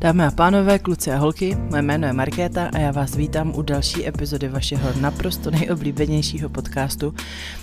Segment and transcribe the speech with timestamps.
[0.00, 3.62] Dámy a pánové, kluci a holky, moje jméno je Markéta a já vás vítám u
[3.62, 7.14] další epizody vašeho naprosto nejoblíbenějšího podcastu.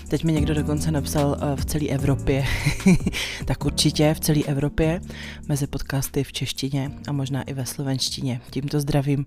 [0.09, 2.45] Teď mi někdo dokonce napsal eh, v celé Evropě,
[3.45, 5.01] tak určitě v celé Evropě,
[5.47, 8.41] mezi podcasty v češtině a možná i ve slovenštině.
[8.49, 9.25] Tímto zdravím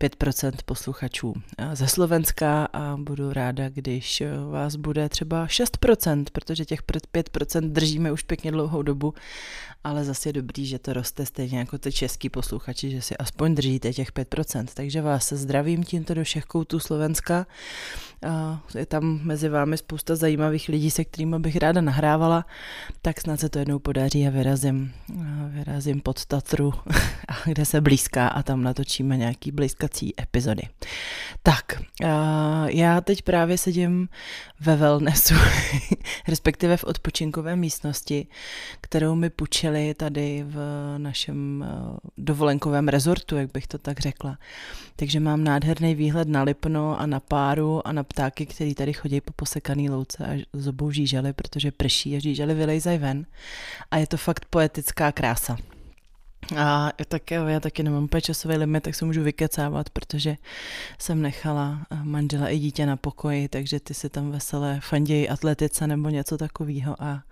[0.00, 6.64] 5% posluchačů eh, ze Slovenska a budu ráda, když eh, vás bude třeba 6%, protože
[6.64, 9.14] těch 5% držíme už pěkně dlouhou dobu
[9.84, 13.54] ale zase je dobrý, že to roste stejně jako ty český posluchači, že si aspoň
[13.54, 14.66] držíte těch 5%.
[14.74, 17.46] Takže vás zdravím tímto do všech koutů Slovenska.
[18.78, 22.46] Je tam mezi vámi spousta zajímavých lidí, se kterými bych ráda nahrávala,
[23.02, 24.92] tak snad se to jednou podaří a vyrazím,
[25.48, 26.72] vyrazím pod Tatru,
[27.44, 30.62] kde se blízká a tam natočíme nějaký blízkací epizody.
[31.42, 31.82] Tak,
[32.66, 34.08] já teď právě sedím
[34.60, 35.34] ve wellnessu,
[36.28, 38.26] respektive v odpočinkové místnosti,
[38.80, 40.58] kterou mi půjčili tady v
[40.98, 44.38] našem eh, dovolenkovém rezortu, jak bych to tak řekla.
[44.96, 49.20] Takže mám nádherný výhled na Lipno a na Páru a na ptáky, který tady chodí
[49.20, 53.26] po posekaný louce a zobou žížely, protože prší a žížely vylejzají ven.
[53.90, 55.56] A je to fakt poetická krása.
[56.56, 60.36] A tak já taky nemám úplně časový limit, tak se můžu vykecávat, protože
[60.98, 65.86] jsem nechala eh, manžela i dítě na pokoji, takže ty si tam veselé fandějí atletice
[65.86, 67.22] nebo něco takového a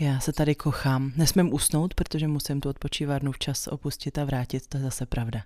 [0.00, 1.12] já se tady kochám.
[1.16, 5.42] Nesmím usnout, protože musím tu odpočívárnu včas opustit a vrátit, to je zase pravda.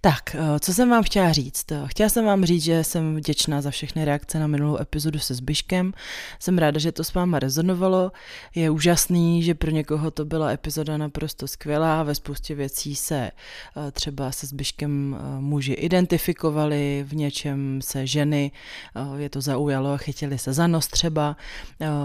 [0.00, 1.66] Tak, eh, co jsem vám chtěla říct?
[1.86, 5.92] Chtěla jsem vám říct, že jsem vděčná za všechny reakce na minulou epizodu se Zbyškem.
[6.38, 8.12] Jsem ráda, že to s váma rezonovalo.
[8.54, 12.02] Je úžasný, že pro někoho to byla epizoda naprosto skvělá.
[12.02, 13.30] Ve spoustě věcí se
[13.76, 18.50] eh, třeba se Zbyškem eh, muži identifikovali, v něčem se ženy,
[19.16, 21.36] je to zaujalo a chytili se za nos třeba.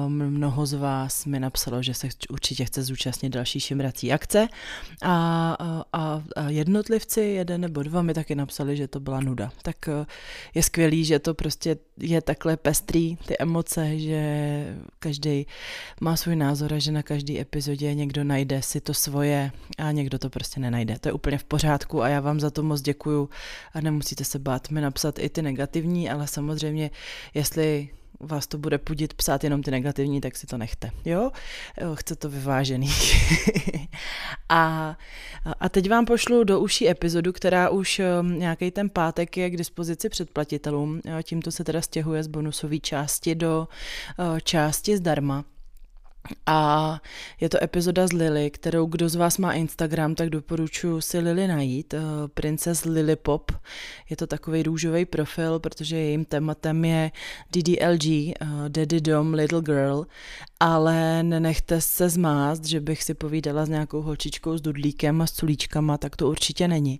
[0.07, 4.47] Mnoho z vás mi napsalo napsalo, že se určitě chce zúčastnit další šimrací akce
[5.01, 5.55] a,
[5.93, 9.51] a, a jednotlivci, jeden nebo dva, mi taky napsali, že to byla nuda.
[9.61, 10.05] Tak e,
[10.53, 14.21] je skvělý, že to prostě je takhle pestrý, ty emoce, že
[14.99, 15.45] každý
[16.01, 20.19] má svůj názor a že na každý epizodě někdo najde si to svoje a někdo
[20.19, 20.99] to prostě nenajde.
[20.99, 23.29] To je úplně v pořádku a já vám za to moc děkuju
[23.73, 26.91] a nemusíte se bát mi napsat i ty negativní, ale samozřejmě,
[27.33, 30.91] jestli vás to bude pudit psát jenom ty negativní, tak si to nechte.
[31.05, 31.31] Jo?
[31.93, 32.89] Chce to vyvážený.
[34.49, 34.95] a,
[35.59, 39.57] a teď vám pošlu do uší epizodu, která už um, nějaký ten pátek je k
[39.57, 41.01] dispozici předplatitelům.
[41.23, 43.67] Tímto se teda stěhuje z bonusové části do
[44.19, 45.45] uh, části zdarma.
[46.45, 47.01] A
[47.39, 51.47] je to epizoda z Lily, kterou kdo z vás má Instagram, tak doporučuji si Lily
[51.47, 51.93] najít.
[51.93, 51.99] Eh,
[52.33, 53.51] Princess Lily Pop.
[54.09, 57.11] Je to takový růžový profil, protože jejím tématem je
[57.51, 58.33] DDLG, eh,
[58.67, 60.05] Daddy Dom Little Girl.
[60.59, 65.31] Ale nenechte se zmást, že bych si povídala s nějakou holčičkou s dudlíkem a s
[65.31, 66.99] culíčkama, tak to určitě není.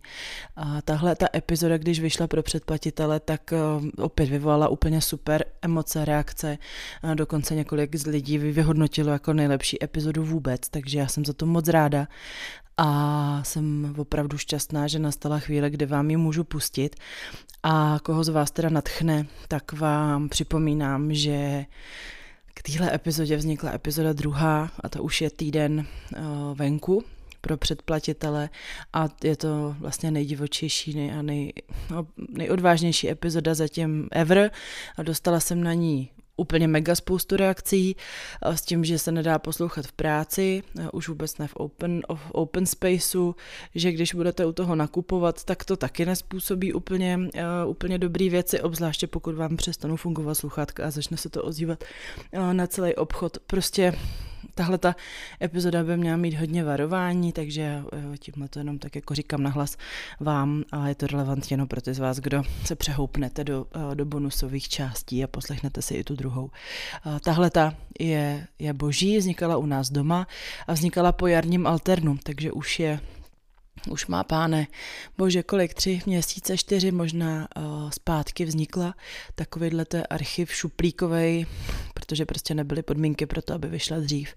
[0.56, 3.58] A tahle ta epizoda, když vyšla pro předplatitele, tak eh,
[4.02, 6.58] opět vyvolala úplně super emoce, reakce.
[7.02, 11.46] A dokonce několik z lidí vyhodnotilo jako nejlepší epizodu vůbec, takže já jsem za to
[11.46, 12.08] moc ráda.
[12.78, 16.96] A jsem opravdu šťastná, že nastala chvíle, kdy vám ji můžu pustit.
[17.64, 21.66] A koho z vás teda natchne, tak vám připomínám, že
[22.54, 27.04] k téhle epizodě vznikla epizoda druhá a to už je týden uh, venku
[27.42, 28.50] pro předplatitele.
[28.94, 31.54] A je to vlastně nejdivočejší nej, a nej,
[31.90, 34.52] no, nejodvážnější epizoda zatím ever.
[34.98, 37.96] A dostala jsem na ní úplně mega spoustu reakcí
[38.46, 42.66] s tím, že se nedá poslouchat v práci, už vůbec ne v open, v open
[42.66, 43.36] spaceu,
[43.76, 47.20] že když budete u toho nakupovat, tak to taky nespůsobí úplně,
[47.68, 51.84] úplně dobrý věci, obzvláště pokud vám přestanou fungovat sluchátka a začne se to ozývat
[52.52, 53.38] na celý obchod.
[53.48, 53.94] Prostě
[54.58, 54.96] tahle ta
[55.42, 57.82] epizoda by měla mít hodně varování, takže
[58.20, 59.78] tímhle to jenom tak jako říkám nahlas
[60.20, 63.96] vám a je to relevantně jenom pro ty z vás, kdo se přehoupnete do, eh,
[63.96, 66.50] do bonusových částí a poslechnete si i tu druhou.
[67.06, 70.28] Eh, tahle ta je, je boží, vznikala u nás doma
[70.68, 73.00] a vznikala po jarním alternu, takže už je
[73.90, 74.68] už má páne,
[75.18, 78.96] bože kolik, tři měsíce, čtyři možná uh, zpátky vznikla
[79.36, 81.46] takovýhle archiv šuplíkovej,
[82.08, 84.36] protože prostě nebyly podmínky pro to, aby vyšla dřív.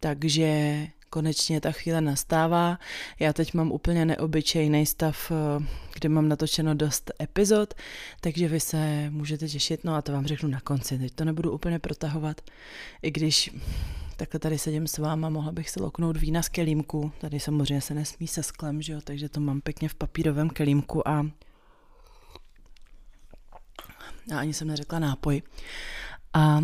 [0.00, 2.78] Takže konečně ta chvíle nastává.
[3.20, 5.64] Já teď mám úplně neobyčejný stav, eh,
[5.94, 7.74] kde mám natočeno dost epizod,
[8.20, 11.52] takže vy se můžete těšit, no a to vám řeknu na konci, teď to nebudu
[11.52, 12.40] úplně protahovat,
[13.02, 13.50] i když
[14.16, 17.94] takhle tady sedím s váma, mohla bych si loknout vína z kelímku, tady samozřejmě se
[17.94, 21.26] nesmí se sklem, že jo, takže to mám pěkně v papírovém kelímku a
[24.30, 25.42] já ani jsem neřekla nápoj.
[26.32, 26.62] A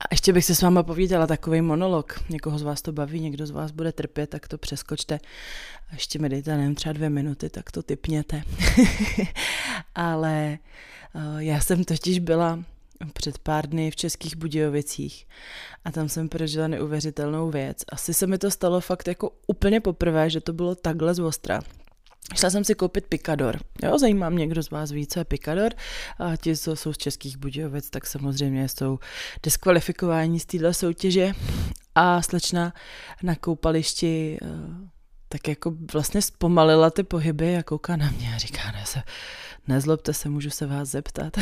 [0.00, 2.20] A ještě bych se s váma povídala takový monolog.
[2.28, 5.18] Někoho z vás to baví, někdo z vás bude trpět, tak to přeskočte.
[5.90, 8.42] A ještě mi dejte, nevím, třeba dvě minuty, tak to typněte.
[9.94, 10.58] Ale
[11.14, 12.64] uh, já jsem totiž byla
[13.12, 15.26] před pár dny v Českých Budějovicích
[15.84, 17.78] a tam jsem prožila neuvěřitelnou věc.
[17.88, 21.60] Asi se mi to stalo fakt jako úplně poprvé, že to bylo takhle z ostra.
[22.34, 23.58] Šla jsem si koupit Picador.
[23.82, 25.72] Jo, zajímá mě, kdo z vás ví, co je Picador.
[26.18, 28.98] A ti, co jsou z Českých Budějovic, tak samozřejmě jsou
[29.42, 31.32] diskvalifikováni z téhle soutěže.
[31.94, 32.72] A slečna
[33.22, 34.46] na koupališti eh,
[35.28, 39.02] tak jako vlastně zpomalila ty pohyby a kouká na mě a říká, ne, se,
[39.68, 41.38] nezlobte se, můžu se vás zeptat.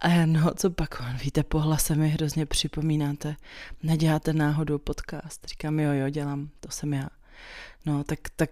[0.00, 3.36] A no, co pak on, víte, po hlase mi hrozně připomínáte,
[3.82, 5.46] neděláte náhodou podcast.
[5.48, 7.08] Říkám, jo, jo, dělám, to jsem já.
[7.86, 8.50] No, tak, tak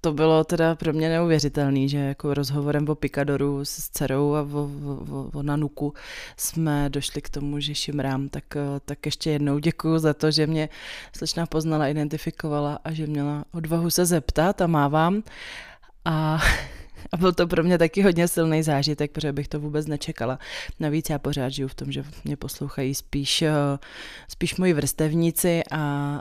[0.00, 4.70] to bylo teda pro mě neuvěřitelný, že jako rozhovorem o Picadoru s dcerou a o,
[5.10, 5.94] o, o Nanuku
[6.36, 8.44] jsme došli k tomu, že šimrám, tak,
[8.84, 10.68] tak ještě jednou děkuju za to, že mě
[11.16, 15.22] slečna poznala, identifikovala a že měla odvahu se zeptat a mávám.
[16.04, 16.40] A
[17.12, 20.38] a byl to pro mě taky hodně silný zážitek, protože bych to vůbec nečekala.
[20.80, 23.52] Navíc já pořád žiju v tom, že mě poslouchají spíš, eh,
[24.28, 25.76] spíš moji vrstevníci a,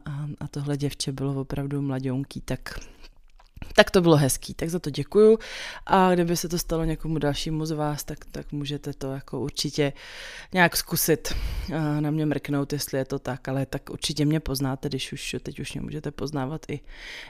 [0.05, 2.79] a, a tohle děvče bylo opravdu mladionký, tak
[3.75, 5.39] tak to bylo hezký, tak za to děkuju.
[5.85, 9.93] A kdyby se to stalo někomu dalšímu z vás, tak, tak můžete to jako určitě
[10.53, 11.33] nějak zkusit
[11.99, 15.59] na mě mrknout, jestli je to tak, ale tak určitě mě poznáte, když už teď
[15.59, 16.79] už mě můžete poznávat i,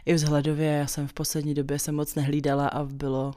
[0.05, 3.33] i vzhledově, já jsem v poslední době se moc nehlídala a bylo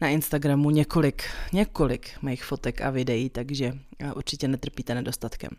[0.00, 3.72] na Instagramu několik, několik mých fotek a videí, takže
[4.14, 5.50] určitě netrpíte nedostatkem.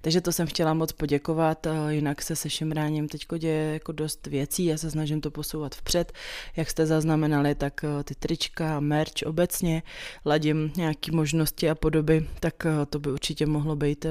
[0.00, 4.64] Takže to jsem chtěla moc poděkovat, jinak se se Šimráním teď děje jako dost věcí,
[4.64, 6.12] já se snažím to posouvat vpřed,
[6.56, 9.82] jak jste zaznamenali, tak ty trička, merch obecně,
[10.24, 14.06] ladím nějaké možnosti a podoby, tak to by určitě mohlo být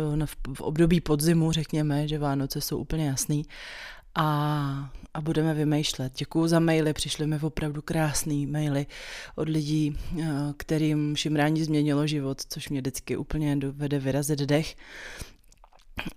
[0.53, 3.45] v období podzimu, řekněme, že Vánoce jsou úplně jasný
[4.15, 6.13] a, a budeme vymýšlet.
[6.17, 8.85] Děkuji za maily, přišly mi opravdu krásné maily
[9.35, 10.25] od lidí, eh,
[10.57, 14.75] kterým šimrání změnilo život, což mě vždycky úplně dovede vyrazit dech.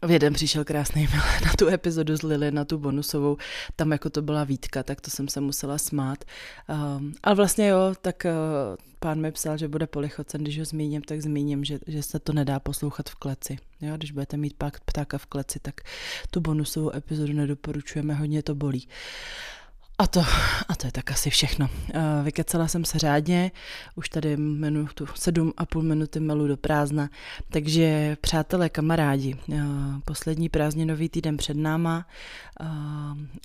[0.02, 3.36] V jeden přišel krásný mail na tu epizodu z Lily, na tu bonusovou,
[3.76, 6.24] tam jako to byla výtka, tak to jsem se musela smát.
[6.68, 11.02] Um, ale vlastně jo, tak uh, pán mi psal, že bude polichocen, když ho zmíním,
[11.02, 13.58] tak zmíním, že, že se to nedá poslouchat v kleci.
[13.80, 15.80] Jo, když budete mít pak ptáka v kleci, tak
[16.30, 18.88] tu bonusovou epizodu nedoporučujeme, hodně to bolí.
[20.02, 20.20] A to,
[20.68, 21.68] a to je tak asi všechno.
[22.22, 23.50] Vykecala jsem se řádně,
[23.94, 27.10] už tady menu tu sedm a půl minuty melu do prázdna,
[27.48, 29.36] takže přátelé, kamarádi,
[30.04, 32.06] poslední prázdninový týden před náma,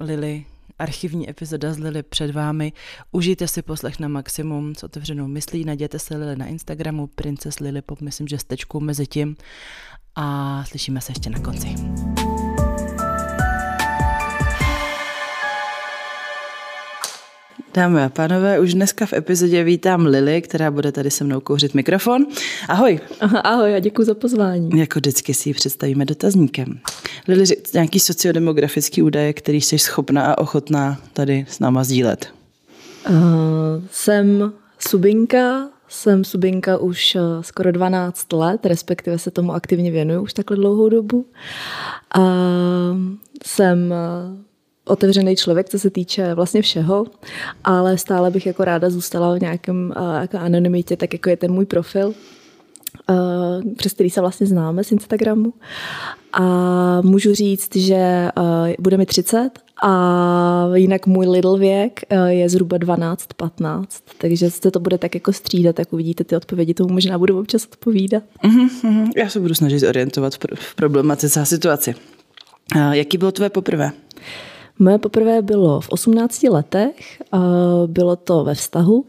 [0.01, 0.45] Lily
[0.79, 2.73] archivní epizoda z Lily před vámi.
[3.11, 7.81] Užijte si poslech na maximum s otevřenou myslí, najděte se Lily na Instagramu, Princess Lily
[8.01, 9.35] myslím, že s tečkou mezi tím
[10.15, 11.75] a slyšíme se ještě na konci.
[17.77, 21.73] Dámy a pánové, už dneska v epizodě vítám Lily, která bude tady se mnou kouřit
[21.73, 22.25] mikrofon.
[22.67, 22.99] Ahoj.
[23.19, 24.79] Aha, ahoj a děkuji za pozvání.
[24.79, 26.79] Jako vždycky si ji představíme dotazníkem.
[27.27, 32.27] Lily, nějaký sociodemografický údaje, který jsi schopná a ochotná tady s náma sdílet?
[33.09, 33.15] Uh,
[33.91, 40.33] jsem subinka, jsem subinka už uh, skoro 12 let, respektive se tomu aktivně věnuju už
[40.33, 41.25] takhle dlouhou dobu.
[42.17, 42.23] Uh,
[43.45, 43.93] jsem
[44.87, 47.05] otevřený člověk, co se týče vlastně všeho,
[47.63, 51.51] ale stále bych jako ráda zůstala v nějakém uh, jako anonymitě, tak jako je ten
[51.51, 52.13] můj profil,
[53.09, 53.15] uh,
[53.77, 55.53] přes který se vlastně známe z Instagramu.
[56.33, 58.43] A můžu říct, že uh,
[58.79, 59.49] bude mi 30
[59.83, 63.85] a jinak můj Lidl věk uh, je zhruba 12-15,
[64.17, 67.65] takže se to bude tak jako střídat, tak uvidíte ty odpovědi, tomu možná budu občas
[67.65, 68.23] odpovídat.
[68.43, 71.95] Uh-huh, Já se budu snažit orientovat v, problematice a situaci.
[72.75, 73.91] Uh, jaký bylo tvoje poprvé?
[74.79, 77.23] Moje poprvé bylo v 18 letech,
[77.87, 79.05] bylo to ve vztahu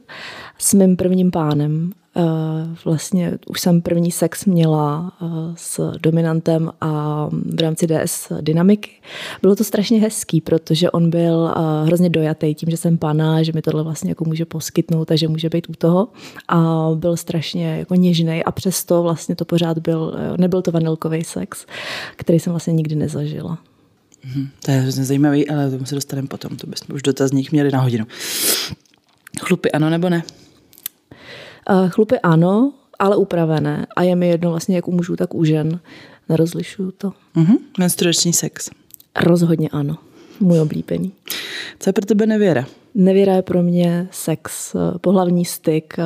[0.59, 1.93] s mým prvním pánem.
[2.85, 5.13] Vlastně už jsem první sex měla
[5.55, 8.91] s dominantem a v rámci DS dynamiky.
[9.43, 13.63] Bylo to strašně hezký, protože on byl hrozně dojatý tím, že jsem pana, že mi
[13.63, 16.09] tohle vlastně jako může poskytnout a že může být u toho.
[16.49, 21.67] A byl strašně jako něžný a přesto vlastně to pořád byl, nebyl to vanilkový sex,
[22.17, 23.59] který jsem vlastně nikdy nezažila.
[24.23, 26.57] Hmm, to je hrozně zajímavý, ale tomu se dostaneme potom.
[26.57, 28.07] To bychom už dotazník měli na hodinu.
[29.41, 30.23] Chlupy ano nebo ne?
[31.71, 33.87] Uh, chlupy ano, ale upravené.
[33.97, 35.81] A je mi jedno vlastně jak u mužů, tak u žen.
[36.29, 37.13] Nerozlišuju to.
[37.37, 37.59] Uh-huh.
[37.79, 38.71] Menstruační sex?
[39.21, 39.99] Rozhodně ano.
[40.41, 41.13] Můj oblíbený.
[41.79, 42.67] Co je pro tebe nevěra?
[42.95, 45.97] Nevěra je pro mě sex, pohlavní styk,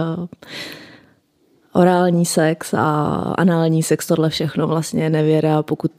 [1.73, 3.05] orální sex a
[3.39, 5.93] anální sex, tohle všechno vlastně je nevěra, pokud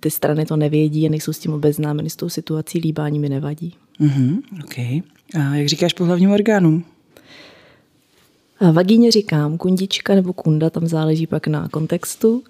[0.00, 3.74] ty strany to nevědí a nejsou s tím obeznámeny s tou situací, líbání mi nevadí.
[4.00, 4.78] Mm-hmm, OK.
[5.40, 6.84] A jak říkáš pohlavním orgánům?
[8.72, 12.42] Vagíně říkám kundička nebo kunda, tam záleží pak na kontextu.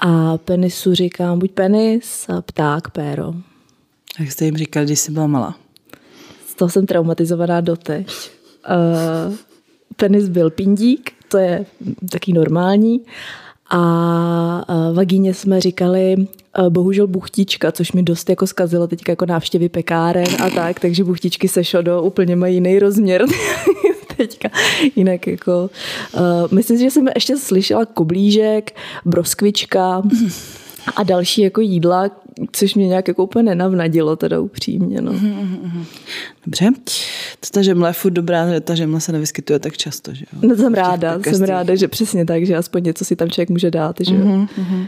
[0.00, 3.34] A penisu říkám buď penis, pták, péro.
[4.20, 5.56] Jak jste jim říkal, když jsi byla malá?
[6.46, 8.30] Z toho jsem traumatizovaná doteď.
[9.28, 9.34] Uh,
[9.96, 11.66] penis byl pindík, to je
[12.10, 13.00] taky normální.
[13.70, 14.64] A
[14.94, 16.16] vagíně jsme říkali
[16.68, 21.48] bohužel buchtička, což mi dost jako zkazilo teď jako návštěvy pekáren a tak, takže buchtičky
[21.48, 23.24] se šodo úplně mají jiný rozměr
[24.16, 24.48] teďka.
[24.96, 25.70] Jinak jako,
[26.14, 26.20] uh,
[26.52, 30.02] myslím si, že jsem ještě slyšela koblížek, broskvička
[30.96, 32.10] a další jako jídla,
[32.52, 35.00] což mě nějak jako úplně nenavnadilo teda upřímně.
[35.00, 35.12] No.
[36.46, 36.70] Dobře.
[37.40, 40.48] To ta žemla je furt dobrá, ta žemla se nevyskytuje tak často, že jo?
[40.48, 43.70] No jsem ráda, jsem ráda, že přesně tak, že aspoň něco si tam člověk může
[43.70, 44.20] dát, že jo?
[44.20, 44.86] Uh-huh,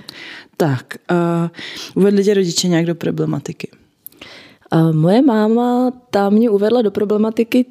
[0.56, 1.48] Tak, uh,
[1.94, 3.68] uvedli tě rodiče nějak do problematiky?
[4.74, 7.66] Uh, moje máma tam mě uvedla do problematiky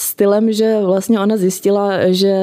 [0.00, 2.36] stylem, že vlastně ona zjistila, že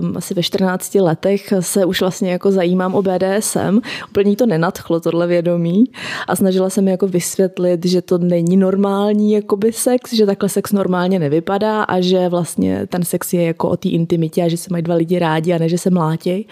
[0.00, 3.80] um, asi ve 14 letech se už vlastně jako zajímám o BDSM.
[4.10, 5.84] Úplně to nenadchlo, tohle vědomí.
[6.28, 10.72] A snažila se mi jako vysvětlit, že to není normální jakoby sex, že takhle sex
[10.72, 14.68] normálně nevypadá a že vlastně ten sex je jako o té intimitě a že se
[14.70, 16.46] mají dva lidi rádi a ne, že se mlátí.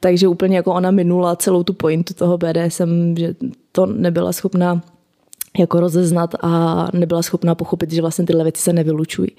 [0.00, 3.34] Takže úplně jako ona minula celou tu pointu toho BDSM, že
[3.72, 4.82] to nebyla schopná
[5.58, 9.30] jako rozeznat a nebyla schopná pochopit, že vlastně tyhle věci se nevylučují.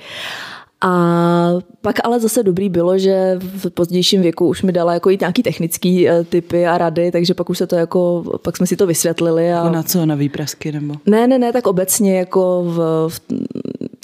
[0.82, 5.18] A pak ale zase dobrý bylo, že v pozdějším věku už mi dala jako i
[5.22, 8.76] nějaký technický eh, typy a rady, takže pak už se to jako, pak jsme si
[8.76, 9.54] to vysvětlili.
[9.54, 9.70] A...
[9.70, 10.96] Na co, na výprasky nebo?
[11.06, 13.22] Ne, ne, ne, tak obecně jako v, v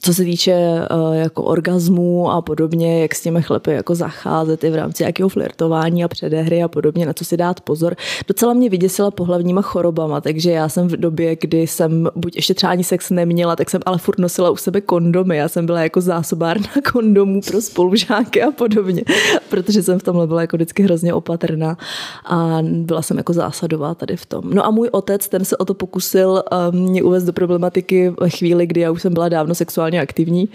[0.01, 0.55] co se týče
[0.91, 5.29] uh, jako orgazmů a podobně, jak s těmi chlepy jako zacházet i v rámci jakého
[5.29, 7.95] flirtování a předehry a podobně, na co si dát pozor.
[8.27, 12.71] Docela mě vyděsila pohlavníma chorobama, takže já jsem v době, kdy jsem buď ještě třeba
[12.71, 15.37] ani sex neměla, tak jsem ale furt nosila u sebe kondomy.
[15.37, 19.03] Já jsem byla jako zásobárna kondomů pro spolužáky a podobně,
[19.49, 21.77] protože jsem v tomhle byla jako vždycky hrozně opatrná
[22.25, 24.41] a byla jsem jako zásadová tady v tom.
[24.53, 28.67] No a můj otec, ten se o to pokusil um, mě uvést do problematiky chvíli,
[28.67, 30.49] kdy já už jsem byla dávno sexuální sexuálně aktivní.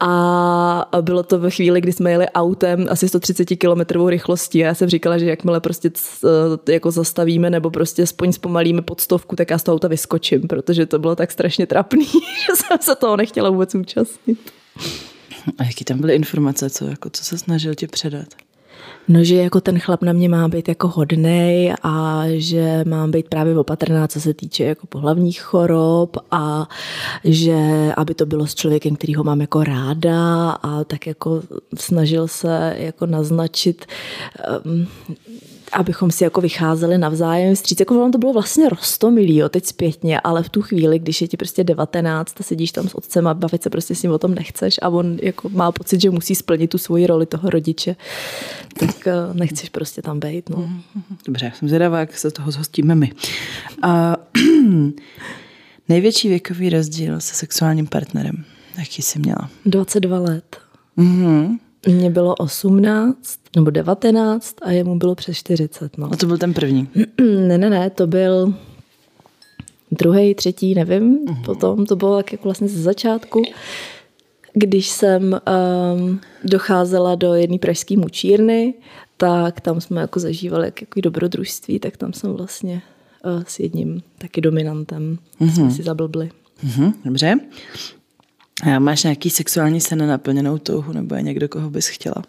[0.00, 4.88] A bylo to ve chvíli, kdy jsme jeli autem asi 130 km rychlostí já jsem
[4.88, 5.90] říkala, že jakmile prostě
[6.68, 10.86] jako zastavíme nebo prostě aspoň zpomalíme pod stovku, tak já z toho auta vyskočím, protože
[10.86, 12.06] to bylo tak strašně trapný,
[12.46, 14.38] že jsem se toho nechtěla vůbec účastnit.
[15.58, 18.28] A jaký tam byly informace, co, jako, co se snažil tě předat?
[19.08, 23.28] No, že jako ten chlap na mě má být jako hodnej a že mám být
[23.28, 26.68] právě opatrná, co se týče jako pohlavních chorob a
[27.24, 31.42] že aby to bylo s člověkem, který ho mám jako ráda a tak jako
[31.78, 33.86] snažil se jako naznačit
[34.64, 34.86] um,
[35.72, 37.80] abychom si jako vycházeli navzájem vstříc.
[37.80, 41.28] Jako ono to bylo vlastně rostomilý, jo, teď zpětně, ale v tu chvíli, když je
[41.28, 44.18] ti prostě 19 a sedíš tam s otcem a bavit se prostě s ním o
[44.18, 47.96] tom nechceš a on jako má pocit, že musí splnit tu svoji roli toho rodiče,
[48.78, 50.50] tak eh, nechceš prostě tam být.
[50.50, 50.70] No.
[51.26, 53.12] Dobře, jsem zvědavá, jak se toho zhostíme my.
[53.82, 54.16] A,
[55.88, 58.44] největší věkový rozdíl se sexuálním partnerem,
[58.78, 59.50] jaký jsi měla?
[59.66, 60.56] 22 let.
[60.98, 61.58] Mm-hmm.
[61.86, 65.98] Mně bylo 18 nebo 19 a jemu bylo přes 40.
[65.98, 66.12] No.
[66.12, 66.88] A to byl ten první?
[67.20, 68.54] ne, ne, ne, to byl
[69.90, 71.26] druhý, třetí, nevím.
[71.26, 71.44] Uh-huh.
[71.44, 73.42] Potom to bylo tak jako vlastně ze začátku.
[74.52, 75.40] Když jsem
[75.96, 78.74] um, docházela do jedné pražské mučírny,
[79.16, 82.82] tak tam jsme jako zažívali jak, jako dobrodružství, tak tam jsem vlastně
[83.24, 85.54] uh, s jedním taky dominantem uh-huh.
[85.54, 86.30] jsme si zablbli.
[86.66, 86.92] Uh-huh.
[87.04, 87.34] Dobře.
[88.62, 92.24] A máš nějaký sexuální sen naplněnou touhu, nebo je někdo, koho bys chtěla?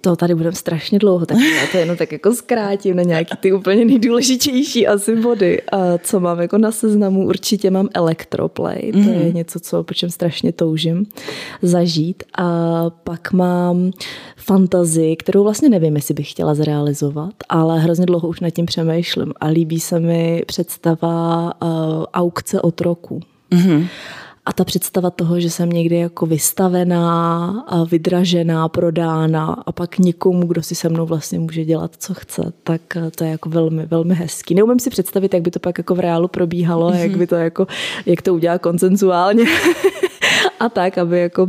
[0.00, 3.52] To tady budeme strašně dlouho, tak já to jenom tak jako zkrátím na nějaký ty
[3.52, 5.62] úplně nejdůležitější asi body.
[5.62, 9.08] A co mám jako na seznamu, určitě mám Electroplay, to mm.
[9.08, 11.06] je něco, co po čem strašně toužím
[11.62, 12.22] zažít.
[12.38, 13.90] A pak mám
[14.36, 19.32] fantazii, kterou vlastně nevím, jestli bych chtěla zrealizovat, ale hrozně dlouho už nad tím přemýšlím
[19.40, 23.20] a líbí se mi představa uh, aukce otroku.
[23.52, 23.86] Mm-hmm.
[24.46, 30.62] A ta představa toho, že jsem někdy jako vystavená, vydražená, prodána a pak někomu, kdo
[30.62, 34.14] si se mnou vlastně může dělat, co chce, tak eh, to je jako velmi, velmi
[34.14, 34.54] hezký.
[34.54, 37.00] Neumím si představit, jak by to pak jako v reálu probíhalo, mm-hmm.
[37.00, 37.66] jak by to jako,
[38.06, 39.44] jak to udělá koncenzuálně
[40.60, 41.48] a tak, aby jako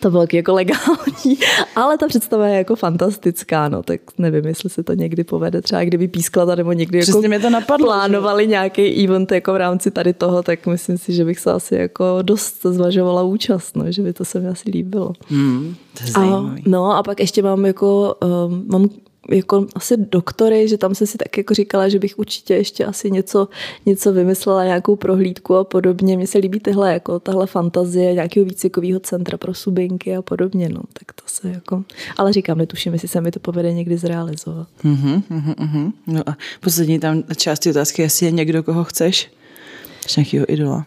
[0.00, 1.38] to bylo jako legální,
[1.76, 5.84] ale ta představa je jako fantastická, no, tak nevím, jestli se to někdy povede, třeba
[5.84, 8.50] kdyby pískla nebo někdy jako Přesně mě to napadlo, plánovali že?
[8.50, 12.18] nějaký event jako v rámci tady toho, tak myslím si, že bych se asi jako
[12.22, 15.12] dost zvažovala účast, no, že by to se mi asi líbilo.
[15.28, 18.14] Hmm, to je a, no a pak ještě mám jako,
[18.46, 18.88] um, mám
[19.30, 23.10] jako asi doktory, že tam jsem si tak jako říkala, že bych určitě ještě asi
[23.10, 23.48] něco,
[23.86, 26.16] něco vymyslela, nějakou prohlídku a podobně.
[26.16, 30.80] Mně se líbí tyhle, jako tahle fantazie nějakého výcvikového centra pro subinky a podobně, no,
[30.92, 31.84] tak to se jako,
[32.16, 34.68] ale říkám, netuším, jestli se mi to povede někdy zrealizovat.
[34.84, 35.92] Uh-huh, uh-huh.
[36.06, 39.30] No a poslední tam části otázky, jestli je někdo, koho chceš,
[40.16, 40.86] nějakého idola.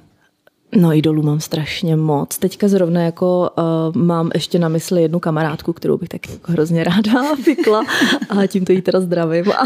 [0.76, 2.38] No idolů mám strašně moc.
[2.38, 6.84] Teďka zrovna jako uh, mám ještě na mysli jednu kamarádku, kterou bych tak jako hrozně
[6.84, 7.86] ráda fikla
[8.30, 9.64] a tímto jí teda zdravím a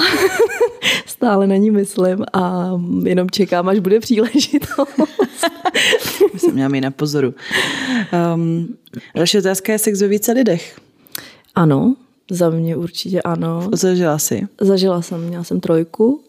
[1.06, 2.72] stále na ní myslím a
[3.04, 4.92] jenom čekám, až bude příležitost.
[6.38, 7.34] jsem měla mít na pozoru.
[8.36, 8.76] Um,
[9.16, 10.80] další otázka je sex ve více lidech.
[11.56, 11.96] Ano,
[12.32, 13.70] za mě určitě ano.
[13.74, 14.48] Zažila jsi?
[14.62, 16.22] Zažila jsem, měla jsem trojku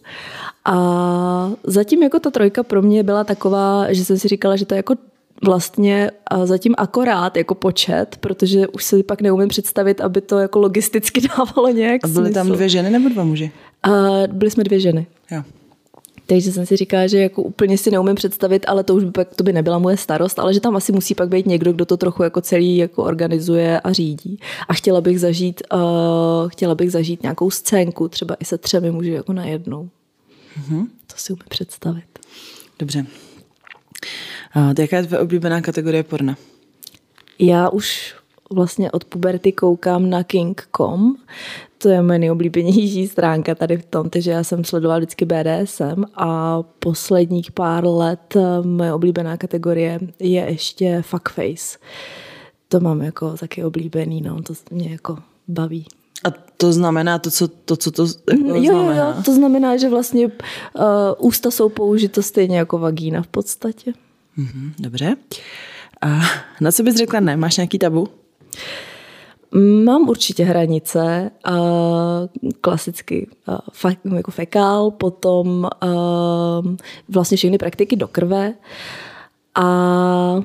[0.65, 4.75] a zatím jako ta trojka pro mě byla taková, že jsem si říkala, že to
[4.75, 4.95] je jako
[5.45, 6.11] vlastně
[6.45, 11.69] zatím akorát jako počet, protože už si pak neumím představit, aby to jako logisticky dávalo
[11.69, 12.35] nějak A byly smysl.
[12.35, 13.51] tam dvě ženy nebo dva muži?
[13.83, 13.91] A
[14.33, 15.07] byli jsme dvě ženy.
[15.31, 15.43] Jo.
[16.29, 19.45] Takže jsem si říkala, že jako úplně si neumím představit, ale to už by, to
[19.45, 22.23] by nebyla moje starost, ale že tam asi musí pak být někdo, kdo to trochu
[22.23, 24.39] jako celý jako organizuje a řídí.
[24.69, 29.11] A chtěla bych zažít, uh, chtěla bych zažít nějakou scénku, třeba i se třemi muži
[29.11, 29.89] jako najednou.
[30.61, 30.87] Mm-hmm.
[31.07, 32.19] To si umím představit.
[32.79, 33.07] Dobře.
[34.55, 36.37] A jaká je tvoje oblíbená kategorie porna?
[37.39, 38.15] Já už
[38.51, 41.17] vlastně od puberty koukám na King.com.
[41.79, 46.63] To je moje nejoblíbenější stránka tady v tom, takže já jsem sledovala vždycky BDSM a
[46.63, 51.79] posledních pár let eh, moje oblíbená kategorie je ještě fuckface.
[52.69, 55.19] To mám jako taky oblíbený, no, to mě jako
[55.49, 55.87] baví.
[56.25, 59.09] A to znamená to, co to, co to jako jo, znamená?
[59.09, 60.33] Jo, to znamená, že vlastně uh,
[61.19, 63.93] ústa jsou použito stejně jako vagína v podstatě.
[64.39, 65.17] Mm-hmm, dobře.
[66.01, 66.21] A
[66.61, 67.37] na co bys řekla ne?
[67.37, 68.09] Máš nějaký tabu?
[69.85, 71.57] Mám určitě hranice, uh,
[72.61, 73.29] klasicky
[74.17, 75.69] jako fekál, potom
[77.09, 78.55] vlastně všechny praktiky do krve
[79.55, 80.43] a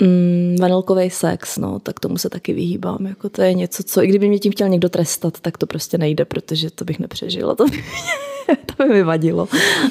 [0.00, 3.06] Mm, vanilkový sex, no, tak tomu se taky vyhýbám.
[3.06, 5.98] Jako to je něco, co i kdyby mě tím chtěl někdo trestat, tak to prostě
[5.98, 7.54] nejde, protože to bych nepřežila.
[7.54, 7.84] To by,
[8.66, 9.48] to by mi vadilo.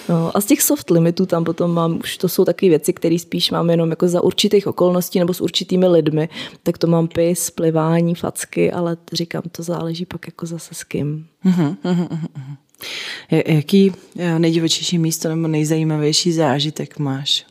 [0.10, 3.20] No, a z těch soft limitů tam potom mám, už to jsou takové věci, které
[3.20, 6.30] spíš mám jenom jako za určitých okolností nebo s určitými lidmi,
[6.64, 11.28] tak to mám pis, plivání, facky, ale říkám, to záleží pak jako zase s kým.
[11.46, 12.58] Uh-huh, uh-huh, uh-huh.
[13.48, 17.46] Jaký eh, nejdivočejší místo nebo nejzajímavější zážitek máš?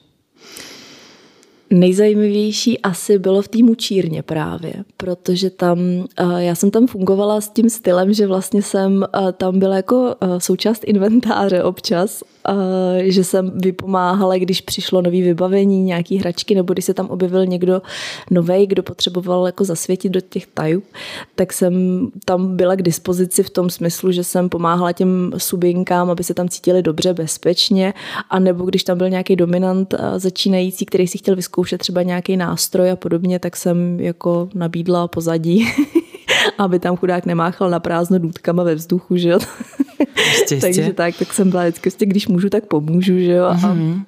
[1.70, 5.78] Nejzajímavější asi bylo v týmu Čírně právě, protože tam,
[6.16, 10.14] eh, já jsem tam fungovala s tím stylem, že vlastně jsem eh, tam byla jako
[10.20, 12.22] eh, součást inventáře občas
[13.04, 17.82] že jsem vypomáhala, když přišlo nový vybavení, nějaký hračky, nebo když se tam objevil někdo
[18.30, 20.82] nový, kdo potřeboval jako zasvětit do těch tajů,
[21.34, 26.24] tak jsem tam byla k dispozici v tom smyslu, že jsem pomáhala těm subinkám, aby
[26.24, 27.94] se tam cítili dobře, bezpečně,
[28.30, 32.90] a nebo když tam byl nějaký dominant začínající, který si chtěl vyzkoušet třeba nějaký nástroj
[32.90, 35.68] a podobně, tak jsem jako nabídla pozadí
[36.58, 39.38] aby tam chudák nemáchal na prázdno důtkama ve vzduchu, že jo.
[40.30, 43.50] Jistě, Takže tak, tak jsem byla vždycky, když můžu, tak pomůžu, že jo.
[43.50, 44.04] Mm-hmm.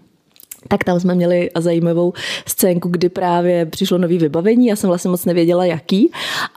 [0.69, 2.13] Tak tam jsme měli zajímavou
[2.47, 6.11] scénku, kdy právě přišlo nový vybavení, já jsem vlastně moc nevěděla jaký.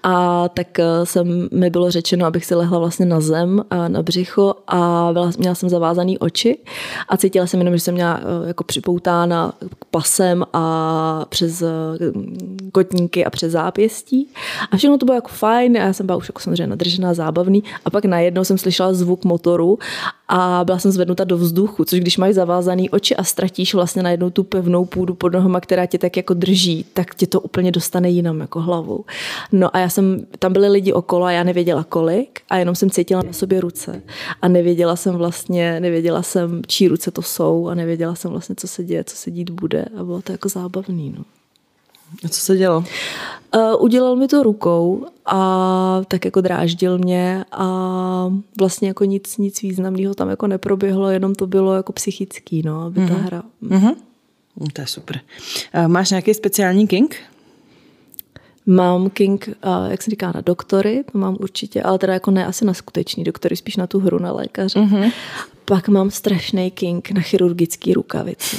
[0.03, 4.55] A tak eh, jsem, mi bylo řečeno, abych si lehla vlastně na zem, na břicho
[4.67, 6.57] a byla, měla jsem zavázaný oči
[7.09, 9.53] a cítila jsem jenom, že jsem měla eh, jako připoutána
[9.91, 11.67] pasem a přes eh,
[12.71, 14.27] kotníky a přes zápěstí.
[14.71, 17.63] A všechno to bylo jako fajn, a já jsem byla už jako samozřejmě nadržená, zábavný.
[17.85, 19.79] A pak najednou jsem slyšela zvuk motoru
[20.27, 24.29] a byla jsem zvednuta do vzduchu, což když máš zavázaný oči a ztratíš vlastně najednou
[24.29, 28.09] tu pevnou půdu pod nohama, která tě tak jako drží, tak tě to úplně dostane
[28.09, 29.05] jinam jako hlavou.
[29.51, 32.89] No a já jsem, tam byli lidi okolo a já nevěděla kolik a jenom jsem
[32.89, 34.01] cítila na sobě ruce
[34.41, 38.67] a nevěděla jsem vlastně, nevěděla jsem, čí ruce to jsou a nevěděla jsem vlastně, co
[38.67, 41.13] se děje, co se dít bude a bylo to jako zábavný.
[41.17, 41.40] No.
[42.25, 42.83] A co se dělo?
[43.55, 49.61] Uh, udělal mi to rukou a tak jako dráždil mě a vlastně jako nic, nic
[49.61, 53.07] významného tam jako neproběhlo, jenom to bylo jako psychický, no, aby mm-hmm.
[53.07, 53.23] ta mhm.
[53.23, 53.43] hra.
[53.63, 53.95] Mm-hmm.
[54.73, 55.19] To je super.
[55.75, 57.15] Uh, máš nějaký speciální king?
[58.65, 62.45] Mám king, uh, jak se říká, na doktory, to mám určitě, ale teda jako ne
[62.45, 64.79] asi na skutečný doktory, spíš na tu hru na lékaře.
[64.79, 65.11] Mm-hmm.
[65.71, 68.57] Pak mám strašný king na chirurgický rukavice.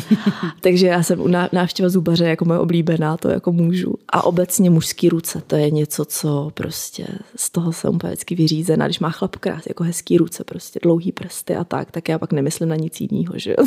[0.60, 3.94] Takže já jsem u návštěva zubaře jako moje oblíbená, to jako můžu.
[4.08, 8.86] A obecně mužský ruce, to je něco, co prostě z toho jsem úplně vždycky vyřízená.
[8.86, 12.32] Když má chlap krát, jako hezký ruce, prostě dlouhý prsty a tak, tak já pak
[12.32, 13.66] nemyslím na nic jiného, že jo.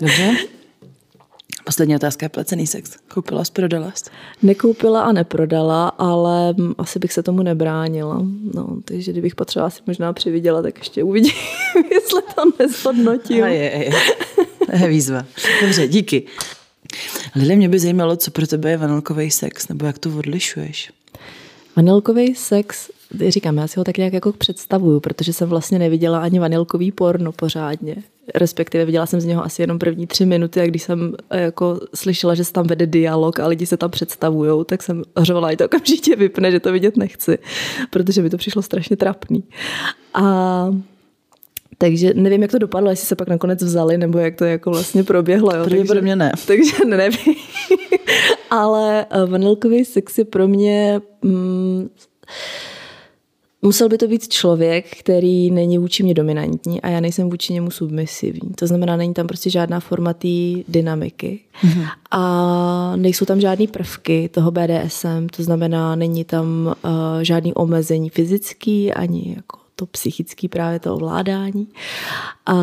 [0.00, 0.36] Dobře.
[1.68, 2.90] Poslední otázka je placený sex.
[3.08, 4.04] Koupila jsi, prodala jsi?
[4.42, 8.22] Nekoupila a neprodala, ale asi bych se tomu nebránila.
[8.54, 11.32] No, takže kdybych potřebovala si možná přividěla, tak ještě uvidím,
[11.90, 13.44] jestli to nezhodnotím.
[13.44, 13.90] A je, je.
[14.66, 15.24] To je výzva.
[15.60, 16.26] Dobře, díky.
[17.36, 20.92] Lidé, mě by zajímalo, co pro tebe je vanilkový sex, nebo jak to odlišuješ?
[21.76, 22.90] Vanilkový sex
[23.28, 27.32] říkám, já si ho tak nějak jako představuju, protože jsem vlastně neviděla ani vanilkový porno
[27.32, 27.96] pořádně.
[28.34, 31.80] Respektive viděla jsem z něho asi jenom první tři minuty a když jsem eh, jako
[31.94, 35.64] slyšela, že se tam vede dialog a lidi se tam představují, tak jsem řvala, to
[35.64, 37.38] okamžitě vypne, že to vidět nechci,
[37.90, 39.44] protože mi to přišlo strašně trapný.
[40.14, 40.68] A
[41.78, 45.04] takže nevím, jak to dopadlo, jestli se pak nakonec vzali, nebo jak to jako vlastně
[45.04, 45.54] proběhlo.
[45.54, 45.64] Jo.
[45.64, 46.32] Pravděpodobně ne.
[46.46, 47.34] Takže nevím.
[48.50, 51.88] Ale eh, vanilkový sex je pro mě mm,
[53.62, 57.70] Musel by to být člověk, který není vůči mě dominantní a já nejsem vůči němu
[57.70, 58.50] submisivní.
[58.54, 60.28] To znamená, není tam prostě žádná forma té
[60.68, 61.86] dynamiky mm-hmm.
[62.10, 66.92] a nejsou tam žádné prvky toho BDSM, to znamená, není tam uh,
[67.22, 71.66] žádný omezení fyzický ani jako to psychický právě to ovládání
[72.46, 72.54] a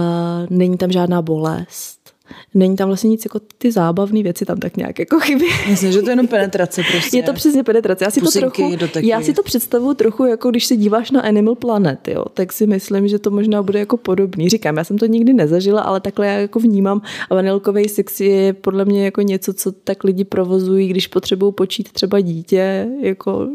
[0.49, 2.04] není tam žádná bolest
[2.53, 5.45] Není tam vlastně nic jako ty zábavné věci tam tak nějak jako chybí.
[5.69, 7.17] Myslím, že to je jenom penetrace prostě.
[7.17, 8.03] Je to přesně penetrace.
[8.03, 11.55] Já si, to trochu, já si to představuju trochu jako když se díváš na Animal
[11.55, 14.49] Planet, jo, tak si myslím, že to možná bude jako podobný.
[14.49, 18.53] Říkám, já jsem to nikdy nezažila, ale takhle já jako vnímám a vanilkový sex je
[18.53, 23.47] podle mě jako něco, co tak lidi provozují, když potřebují počít třeba dítě, jako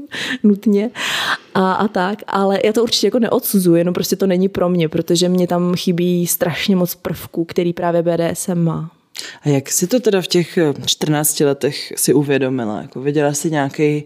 [0.42, 0.90] nutně
[1.54, 4.88] a, a tak, ale já to určitě jako neodsuzuji, jenom prostě to není pro mě,
[4.88, 8.90] protože mě tam chybí strašně moc prvků, který právě BDSM má.
[9.42, 12.82] A jak si to teda v těch 14 letech si uvědomila?
[12.82, 14.04] Jako viděla jsi nějaký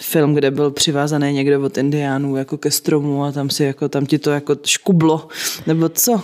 [0.00, 4.06] film, kde byl přivázaný někdo od indiánů jako ke stromu a tam si jako, tam
[4.06, 5.28] ti to jako škublo,
[5.66, 6.22] nebo co?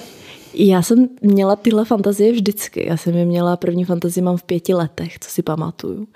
[0.55, 2.87] Já jsem měla tyhle fantazie vždycky.
[2.89, 6.07] Já jsem je měla, první fantazii mám v pěti letech, co si pamatuju.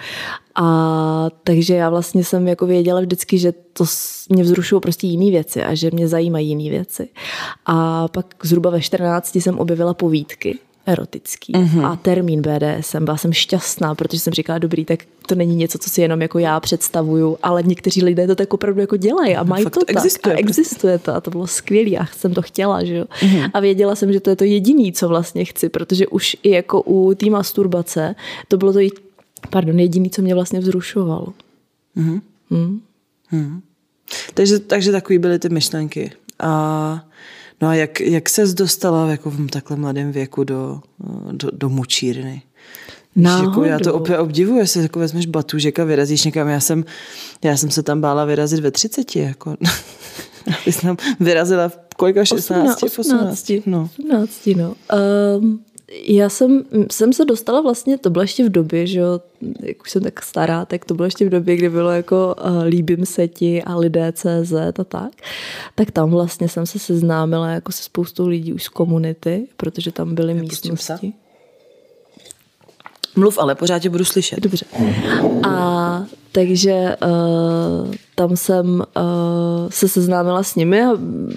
[0.55, 3.85] A takže já vlastně jsem jako věděla vždycky, že to
[4.29, 7.09] mě vzrušují prostě jiné věci a že mě zajímají jiné věci.
[7.66, 11.87] A pak zhruba ve 14 jsem objevila povídky erotický mm-hmm.
[11.87, 13.05] a termín BDSM.
[13.05, 16.38] Byla jsem šťastná, protože jsem říkala, dobrý, tak to není něco, co si jenom jako
[16.38, 19.87] já představuju, ale někteří lidé to tak opravdu jako dělají a mají Fakt to, to
[19.87, 19.97] tak.
[19.97, 20.35] Existuje.
[20.35, 23.05] A existuje to a to bylo skvělé a jsem to chtěla, že jo.
[23.20, 23.51] Mm-hmm.
[23.55, 26.83] A věděla jsem, že to je to jediný, co vlastně chci, protože už i jako
[26.83, 28.14] u té masturbace
[28.49, 28.81] to bylo to
[29.51, 31.27] pardon, jediný, co mě vlastně vzrušovalo.
[31.97, 32.20] Mm-hmm.
[32.51, 32.81] Mm.
[33.33, 33.61] Mm.
[34.35, 36.12] Takže, takže takový byly ty myšlenky.
[36.38, 37.05] A
[37.61, 40.81] No a jak, jak ses dostala jako v takhle mladém věku do,
[41.33, 42.43] do, do mučírny?
[43.17, 46.49] Jako já to opět obdivuju, jestli jako vezmeš batůžek a vyrazíš někam.
[46.49, 46.85] Já jsem,
[47.45, 49.17] já jsem se tam bála vyrazit ve 30.
[49.17, 49.57] Jako.
[50.67, 52.25] Jsi tam vyrazila v kolika?
[52.25, 52.83] 16?
[52.83, 52.99] 18.
[52.99, 53.53] 18.
[53.67, 53.88] No.
[53.99, 54.75] 18, no.
[55.38, 55.61] Um,
[56.02, 59.20] já jsem, jsem se dostala vlastně, to bylo ještě v době, že jo,
[59.61, 62.62] jak už jsem tak stará, tak to bylo ještě v době, kdy bylo jako uh,
[62.62, 65.12] líbím se ti a lidé CZ a tak.
[65.74, 70.14] Tak tam vlastně jsem se seznámila jako se spoustou lidí už z komunity, protože tam
[70.14, 71.12] byly Já místnosti.
[73.16, 74.40] Mluv, ale pořád tě budu slyšet.
[74.40, 74.66] Dobře.
[75.48, 80.92] A takže uh, tam jsem uh, se seznámila s nimi a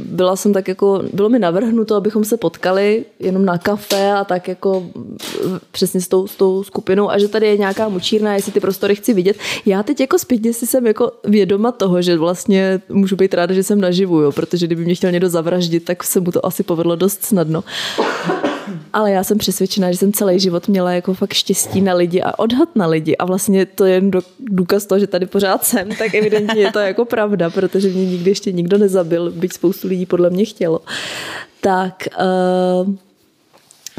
[0.06, 4.48] byla jsem tak jako, bylo mi navrhnuto, abychom se potkali jenom na kafe a tak
[4.48, 4.86] jako
[5.72, 8.96] přesně s tou, s tou skupinou a že tady je nějaká mučírna, jestli ty prostory
[8.96, 9.38] chci vidět.
[9.66, 13.64] Já teď jako zpětně si jsem jako vědoma toho, že vlastně můžu být ráda, že
[13.64, 16.96] jsem naživu, jo, protože kdyby mě chtěl někdo zavraždit, tak se mu to asi povedlo
[16.96, 17.64] dost snadno.
[18.94, 22.40] Ale já jsem přesvědčená, že jsem celý život měla jako fakt štěstí na lidi a
[22.40, 24.12] odhad na lidi a vlastně to je jen
[24.88, 28.52] toho, že tady pořád jsem, tak evidentně je to jako pravda, protože mě nikdy ještě
[28.52, 30.82] nikdo nezabil, byť spoustu lidí podle mě chtělo.
[31.62, 32.08] Tak
[32.86, 32.96] uh,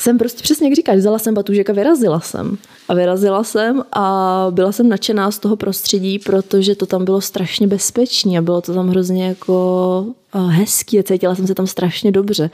[0.01, 2.59] jsem prostě přesně jak říkáš, vzala jsem batůžek a vyrazila jsem.
[2.89, 7.67] A vyrazila jsem a byla jsem nadšená z toho prostředí, protože to tam bylo strašně
[7.67, 12.51] bezpečné a bylo to tam hrozně jako hezký a cítila jsem se tam strašně dobře.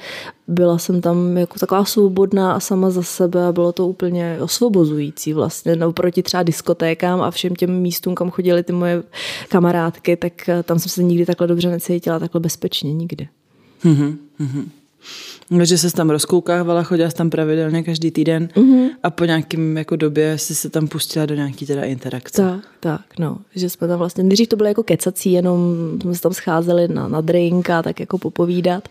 [0.48, 5.32] Byla jsem tam jako taková svobodná a sama za sebe a bylo to úplně osvobozující
[5.32, 5.76] vlastně.
[5.76, 9.02] No, proti třeba diskotékám a všem těm místům, kam chodily ty moje
[9.48, 13.28] kamarádky, tak eh, tam jsem se nikdy takhle dobře necítila, takhle bezpečně, nikdy.
[13.84, 14.16] Mm-hmm.
[14.38, 14.46] No,
[15.62, 18.88] že se tam rozkoukávala, chodila tam pravidelně každý týden mm-hmm.
[19.02, 22.42] a po nějakém jako době si se tam pustila do nějaký teda interakce.
[22.42, 23.38] Tak, tak, no.
[23.54, 25.60] Že jsme tam vlastně, nejdřív to bylo jako kecací, jenom
[26.02, 28.88] jsme se tam scházeli na, na drink a tak jako popovídat.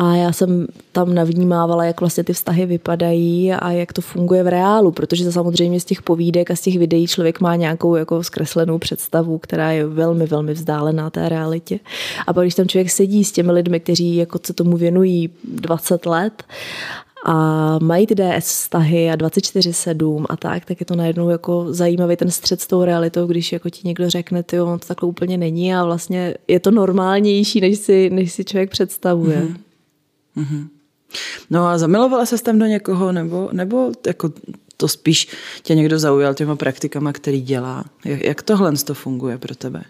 [0.00, 4.48] A já jsem tam navnímávala, jak vlastně ty vztahy vypadají a jak to funguje v
[4.48, 8.78] reálu, protože samozřejmě z těch povídek a z těch videí člověk má nějakou jako zkreslenou
[8.78, 11.78] představu, která je velmi, velmi vzdálená té realitě.
[12.26, 16.06] A pak, když tam člověk sedí s těmi lidmi, kteří jako se tomu věnují 20
[16.06, 16.42] let
[17.24, 22.16] a mají ty DS vztahy a 24-7 a tak, tak je to najednou jako zajímavý
[22.16, 25.74] ten střed s tou realitou, když jako ti někdo řekne, ty to takhle úplně není
[25.74, 29.36] a vlastně je to normálnější, než si, než si člověk představuje.
[29.36, 29.67] Mm-hmm.
[30.36, 30.68] Mm-hmm.
[31.50, 34.32] No a zamilovala se tam do někoho, nebo, nebo jako
[34.76, 35.28] to spíš
[35.62, 37.84] tě někdo zaujal těma praktikama, který dělá?
[38.04, 39.84] Jak, jak tohle to funguje pro tebe?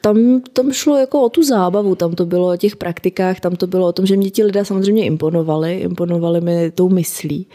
[0.00, 3.66] tam, tam šlo jako o tu zábavu, tam to bylo o těch praktikách, tam to
[3.66, 7.46] bylo o tom, že mě ti lidé samozřejmě imponovali, imponovali mi tou myslí.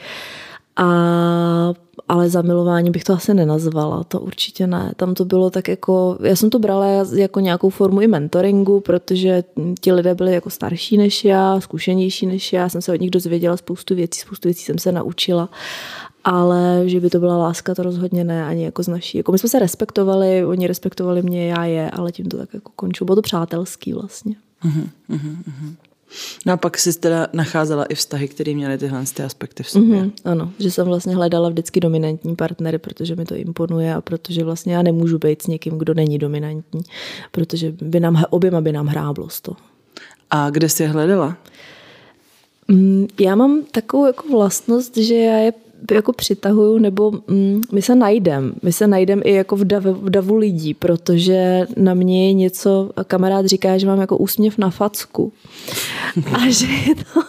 [0.77, 1.73] A,
[2.07, 4.91] ale zamilování bych to asi nenazvala, to určitě ne.
[4.95, 6.85] Tam to bylo tak jako, já jsem to brala
[7.15, 9.43] jako nějakou formu i mentoringu, protože
[9.81, 13.57] ti lidé byli jako starší než já, zkušenější než já, jsem se od nich dozvěděla
[13.57, 15.49] spoustu věcí, spoustu věcí jsem se naučila
[16.29, 19.17] ale že by to byla láska, to rozhodně ne, ani jako z naší.
[19.17, 22.71] Jako my jsme se respektovali, oni respektovali mě, já je, ale tím to tak jako
[22.75, 23.05] končilo.
[23.05, 24.35] Bylo to přátelský vlastně.
[24.65, 25.75] Uh-huh, uh-huh.
[26.45, 30.01] No a pak jsi teda nacházela i vztahy, které měly tyhle ty aspekty v sobě.
[30.01, 34.43] Mm-hmm, ano, že jsem vlastně hledala vždycky dominantní partnery, protože mi to imponuje a protože
[34.43, 36.81] vlastně já nemůžu být s někým, kdo není dominantní,
[37.31, 39.57] protože by nám, oběma by nám hráblo z toho.
[40.31, 41.37] A kde jsi je hledala?
[42.67, 45.53] Mm, já mám takovou jako vlastnost, že já je
[45.91, 48.53] jako přitahuju, nebo mm, my se najdem.
[48.61, 52.89] My se najdem i jako v davu, v davu lidí, protože na mě je něco,
[53.07, 55.33] kamarád říká, že mám jako úsměv na facku.
[56.33, 57.21] A že je to,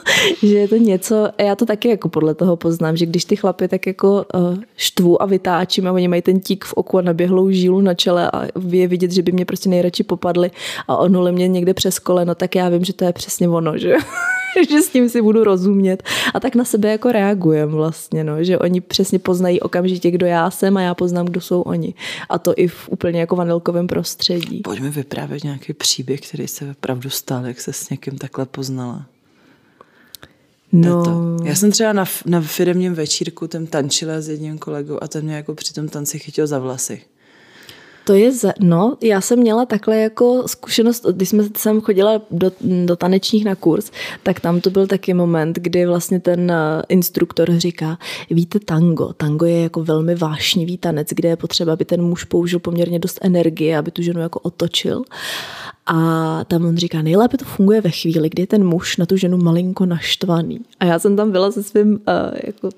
[0.43, 3.69] že je to něco, já to taky jako podle toho poznám, že když ty chlapy
[3.69, 7.51] tak jako uh, štvu a vytáčím a oni mají ten tík v oku a naběhlou
[7.51, 10.51] žílu na čele a je vidět, že by mě prostě nejradši popadli
[10.89, 13.95] a onuli mě někde přes koleno, tak já vím, že to je přesně ono, že
[14.71, 16.03] že s tím si budu rozumět.
[16.35, 20.51] A tak na sebe jako reagujem vlastně, no, že oni přesně poznají okamžitě, kdo já
[20.51, 21.95] jsem a já poznám, kdo jsou oni.
[22.29, 24.61] A to i v úplně jako vanilkovém prostředí.
[24.61, 29.07] Pojďme vyprávět nějaký příběh, který se opravdu stal, jak se s někým takhle poznala.
[30.73, 31.05] No.
[31.05, 31.37] To.
[31.45, 35.35] Já jsem třeba na, na firmním večírku tam tančila s jedním kolegou a ten mě
[35.35, 37.03] jako při tom tanci chytil za vlasy.
[38.09, 42.53] To je, za, no, já jsem měla takhle jako zkušenost, když jsme, jsem chodila do,
[42.61, 43.91] do tanečních na kurz,
[44.23, 47.99] tak tam to byl taky moment, kdy vlastně ten eh, instruktor říká,
[48.31, 52.59] víte tango, tango je jako velmi vášnivý tanec, kde je potřeba, aby ten muž použil
[52.59, 55.03] poměrně dost energie, aby tu ženu jako otočil.
[55.91, 59.17] A tam on říká, nejlépe to funguje ve chvíli, kdy je ten muž na tu
[59.17, 60.61] ženu malinko naštvaný.
[60.81, 61.99] A já jsem tam byla se svým uh,
[62.45, 62.69] jako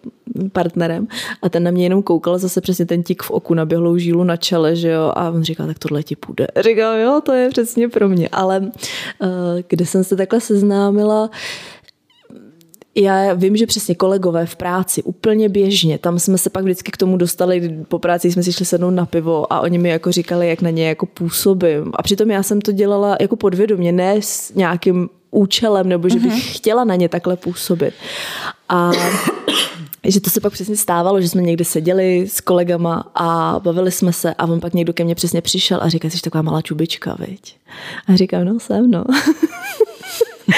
[0.52, 1.08] partnerem
[1.42, 4.36] a ten na mě jenom koukal zase přesně ten tik v oku, naběhlou žílu na
[4.36, 6.46] čele, že jo, a on říkal, tak tohle ti půjde.
[6.60, 8.28] Říkal, jo, to je přesně pro mě.
[8.28, 9.28] Ale uh,
[9.68, 11.30] kde jsem se takhle seznámila,
[12.94, 16.96] já vím, že přesně kolegové v práci úplně běžně, tam jsme se pak vždycky k
[16.96, 20.48] tomu dostali, po práci jsme si šli sednout na pivo a oni mi jako říkali,
[20.48, 21.92] jak na ně jako působím.
[21.94, 26.32] A přitom já jsem to dělala jako podvědomě, ne s nějakým účelem, nebo že bych
[26.32, 26.56] uh-huh.
[26.56, 27.94] chtěla na ně takhle působit.
[28.68, 28.92] A
[30.04, 34.12] že to se pak přesně stávalo, že jsme někde seděli s kolegama a bavili jsme
[34.12, 37.16] se a on pak někdo ke mně přesně přišel a říká, jsi taková malá čubička,
[37.18, 37.56] viď?
[38.06, 39.04] A říkám, no jsem, no.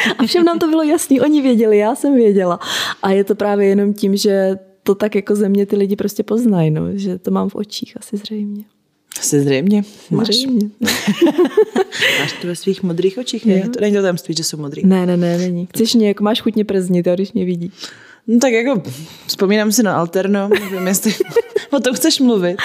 [0.19, 2.61] A všem nám to bylo jasný, oni věděli, já jsem věděla.
[3.03, 6.23] A je to právě jenom tím, že to tak jako ze mě ty lidi prostě
[6.23, 8.65] poznají, no, že to mám v očích asi zřejmě.
[9.21, 9.85] Asi zřejmě.
[10.11, 10.27] Máš.
[10.27, 10.69] Zřejmě.
[12.21, 13.69] máš to ve svých modrých očích, ne?
[13.69, 14.83] To není to tamství, že jsou modrý.
[14.87, 15.69] Ne, ne, ne, není.
[15.75, 17.73] Chceš mě, jako máš chutně prznit, když mě vidí.
[18.27, 18.83] No tak jako
[19.27, 21.15] vzpomínám si na Alterno, nevím, jestli
[21.71, 22.57] o tom chceš mluvit.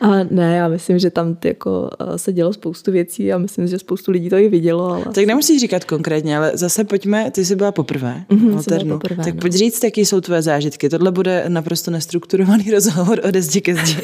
[0.00, 4.10] A ne, já myslím, že tam jako se dělo spoustu věcí a myslím, že spoustu
[4.10, 4.90] lidí to i vidělo.
[4.90, 5.04] Ale...
[5.14, 8.98] Tak nemusíš říkat konkrétně, ale zase pojďme, ty jsi byla poprvé mm-hmm, Alternu.
[8.98, 9.40] Poprvé, tak no.
[9.40, 10.88] pojď říct, jaký jsou tvoje zážitky.
[10.88, 13.96] Tohle bude naprosto nestrukturovaný rozhovor o zdi ke zdi.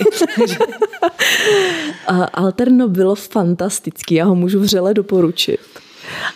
[2.33, 5.61] Alterno bylo fantastický, já ho můžu vřele doporučit.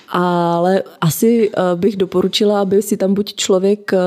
[0.09, 3.99] Ale asi eh, bych doporučila, aby si tam buď člověk eh,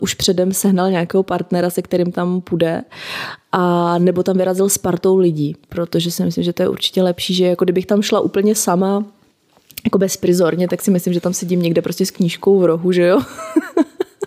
[0.00, 2.82] už předem sehnal nějakého partnera, se kterým tam půjde,
[3.52, 7.34] a nebo tam vyrazil s partou lidí, protože si myslím, že to je určitě lepší,
[7.34, 9.04] že jako kdybych tam šla úplně sama,
[9.84, 13.06] jako bezprizorně, tak si myslím, že tam sedím někde prostě s knížkou v rohu, že
[13.06, 13.20] jo?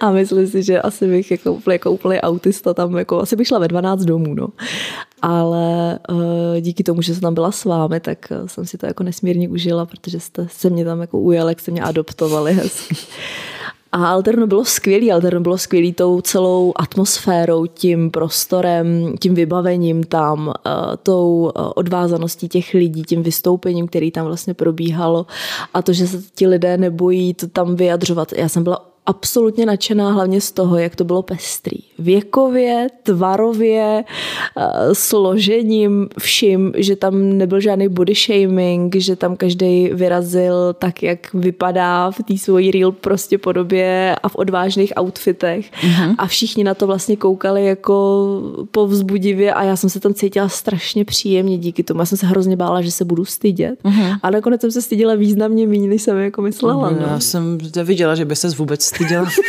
[0.00, 3.58] A myslím si, že asi bych jako, jako úplný autista tam, jako, asi bych šla
[3.58, 4.48] ve 12 domů, no.
[5.22, 6.16] Ale uh,
[6.60, 9.48] díky tomu, že jsem tam byla s vámi, tak uh, jsem si to jako nesmírně
[9.48, 12.94] užila, protože jste se mě tam jako ujeli, jak jste mě adoptovali hezky.
[13.94, 20.46] A Alterno bylo skvělý, Alterno bylo skvělý tou celou atmosférou, tím prostorem, tím vybavením tam,
[20.46, 20.52] uh,
[21.02, 25.26] tou odvázaností těch lidí, tím vystoupením, který tam vlastně probíhalo
[25.74, 28.32] a to, že se ti lidé nebojí to tam vyjadřovat.
[28.32, 31.78] Já jsem byla absolutně nadšená hlavně z toho, jak to bylo pestrý.
[31.98, 34.04] Věkově, tvarově,
[34.56, 41.34] eh, složením, vším, že tam nebyl žádný body shaming, že tam každý vyrazil tak, jak
[41.34, 45.72] vypadá v té svojí real prostě podobě a v odvážných outfitech.
[45.72, 46.14] Mm-hmm.
[46.18, 48.22] A všichni na to vlastně koukali jako
[48.70, 52.00] povzbudivě a já jsem se tam cítila strašně příjemně díky tomu.
[52.00, 53.82] Já jsem se hrozně bála, že se budu stydět.
[53.84, 54.18] Mm-hmm.
[54.22, 56.90] A nakonec jsem se styděla významně méně, než jsem jako myslela.
[56.90, 57.06] Mm, no.
[57.06, 59.28] Já jsem viděla, že by se vůbec styděla.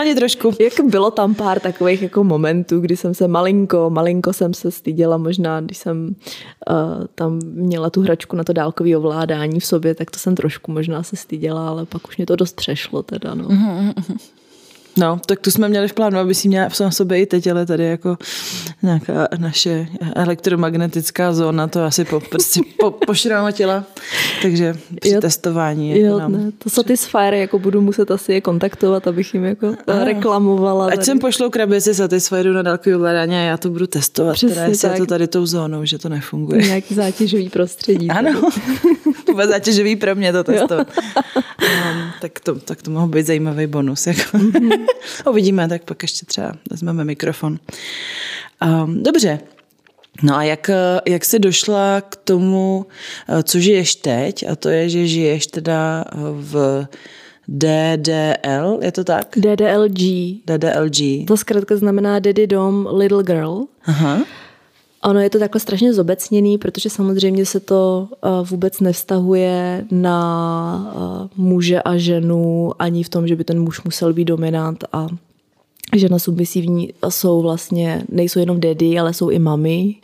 [0.00, 0.52] Ani trošku.
[0.60, 5.16] Jak bylo tam pár takových jako momentů, kdy jsem se malinko, malinko jsem se styděla
[5.16, 6.16] možná, když jsem
[6.70, 10.72] uh, tam měla tu hračku na to dálkové ovládání v sobě, tak to jsem trošku
[10.72, 13.48] možná se styděla, ale pak už mě to dost přešlo teda, no.
[14.96, 17.66] No, tak tu jsme měli v plánu, aby si měla v sobě i teď, ale
[17.66, 18.18] tady jako
[18.82, 23.84] nějaká naše elektromagnetická zóna to asi po, prostě po, pošramotila.
[24.42, 26.00] Takže při jo, testování.
[26.00, 26.32] Jo, nám...
[26.32, 30.04] ne, to Satisfyer jako budu muset asi je kontaktovat, abych jim jako ano.
[30.04, 30.86] reklamovala.
[30.86, 31.04] Ať tady.
[31.04, 34.34] sem pošlou krabici Satisfyeru na dálkový ovládání a já to budu testovat.
[34.34, 34.98] Přesně teda, jestli tak.
[34.98, 36.66] to tady tou zónou, že to nefunguje.
[36.66, 38.10] Nějaký zátěžový prostředí.
[38.10, 38.42] ano,
[39.32, 40.88] vůbec zátěžový pro mě to testovat.
[41.36, 44.06] um, tak, to, tak to mohl být zajímavý bonus.
[44.06, 44.38] Jako.
[44.38, 44.86] Mm-hmm.
[45.30, 47.58] Uvidíme, tak pak ještě třeba vezmeme mikrofon.
[48.64, 49.38] Um, dobře,
[50.22, 50.70] No a jak,
[51.06, 52.86] jak jsi došla k tomu,
[53.42, 56.86] co žiješ teď, a to je, že žiješ teda v
[57.48, 59.26] DDL, je to tak?
[59.36, 60.00] DDLG.
[60.46, 61.26] DDLG.
[61.26, 63.64] To zkrátka znamená Daddy Dom Little Girl.
[63.84, 64.24] Aha.
[65.04, 71.28] Ono je to takhle strašně zobecněný, protože samozřejmě se to eh, vůbec nevztahuje na eh,
[71.36, 75.06] muže a ženu, ani v tom, že by ten muž musel být dominant a
[75.96, 79.94] žena submisivní jsou vlastně, nejsou jenom daddy, ale jsou i mami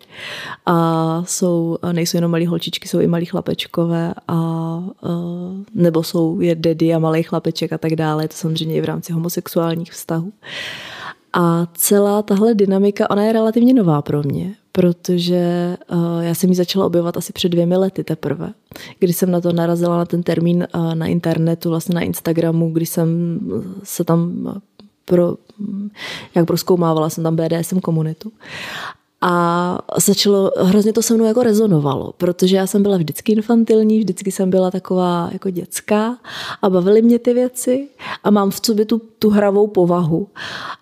[0.67, 4.85] a jsou, nejsou jenom malí holčičky, jsou i malí chlapečkové a,
[5.75, 9.13] nebo jsou je daddy a malý chlapeček a tak dále, to samozřejmě i v rámci
[9.13, 10.33] homosexuálních vztahů.
[11.33, 16.57] A celá tahle dynamika, ona je relativně nová pro mě, protože uh, já jsem ji
[16.57, 18.53] začala objevovat asi před dvěmi lety teprve,
[18.99, 22.87] kdy jsem na to narazila na ten termín uh, na internetu, vlastně na Instagramu, kdy
[22.87, 23.41] jsem
[23.83, 24.49] se tam
[25.05, 25.37] pro,
[26.35, 28.33] jak proskoumávala jsem tam BDSM komunitu.
[29.21, 34.33] A začalo, hrozně to se mnou jako rezonovalo, protože já jsem byla vždycky infantilní, vždycky
[34.33, 36.19] jsem byla taková jako dětská
[36.63, 37.89] a bavily mě ty věci
[38.25, 40.29] a mám v sobě tu, tu hravou povahu.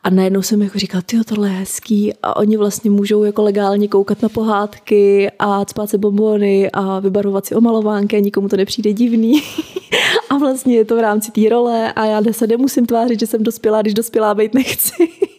[0.05, 3.89] A najednou jsem jako říkala, ty tohle je hezký a oni vlastně můžou jako legálně
[3.89, 8.93] koukat na pohádky a spát se bombony a vybarvovat si omalovánky a nikomu to nepřijde
[8.93, 9.43] divný.
[10.31, 13.43] a vlastně je to v rámci té role a já se nemusím tvářit, že jsem
[13.43, 15.09] dospělá, když dospělá být nechci.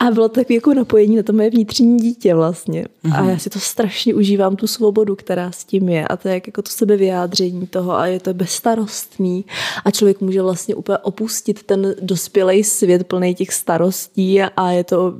[0.00, 2.82] A bylo to takové jako napojení na to moje vnitřní dítě vlastně.
[2.82, 3.16] Mm-hmm.
[3.16, 3.30] A mhm.
[3.30, 6.08] já si to strašně užívám, tu svobodu, která s tím je.
[6.08, 9.44] A to je jako to sebevyjádření toho a je to bezstarostný.
[9.84, 15.14] A člověk může vlastně úplně opustit ten dospělý svět plný těch starostí a je to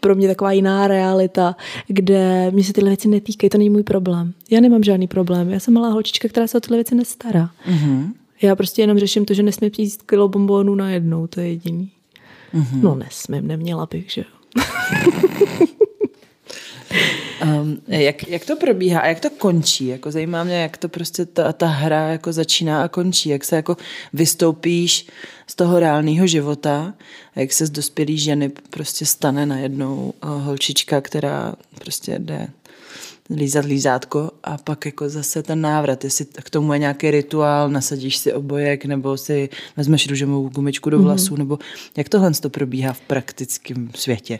[0.00, 4.32] pro mě taková jiná realita, kde mě se tyhle věci netýkají, to není můj problém.
[4.50, 5.50] Já nemám žádný problém.
[5.50, 7.50] Já jsem malá holčička, která se o tyhle věci nestará.
[7.70, 8.12] Mm-hmm.
[8.42, 11.90] Já prostě jenom řeším to, že nesmí přijít kilo bombónů najednou, to je jediný.
[12.54, 12.82] Mm-hmm.
[12.82, 14.38] No nesmím, neměla bych, že jo.
[17.42, 19.86] um, jak, jak to probíhá a jak to končí?
[19.86, 23.28] Jako zajímá mě, jak to prostě ta, ta hra jako začíná a končí.
[23.28, 23.76] Jak se jako
[24.12, 25.06] vystoupíš
[25.46, 26.94] z toho reálného života
[27.36, 32.48] a jak se z dospělé ženy prostě stane najednou uh, holčička, která prostě jde
[33.30, 38.16] lízat lízátko a pak jako zase ten návrat, jestli k tomu je nějaký rituál, nasadíš
[38.16, 41.38] si obojek nebo si vezmeš růžovou gumičku do vlasů, mm-hmm.
[41.38, 41.58] nebo
[41.96, 44.38] jak tohle to probíhá v praktickém světě?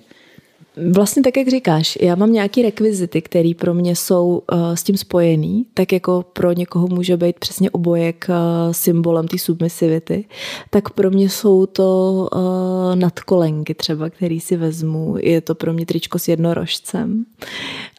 [0.92, 4.96] Vlastně tak, jak říkáš, já mám nějaké rekvizity, které pro mě jsou uh, s tím
[4.96, 10.24] spojený, tak jako pro někoho může být přesně obojek uh, symbolem té submisivity,
[10.70, 15.16] tak pro mě jsou to uh, nadkolenky třeba, který si vezmu.
[15.20, 17.24] Je to pro mě tričko s jednorožcem,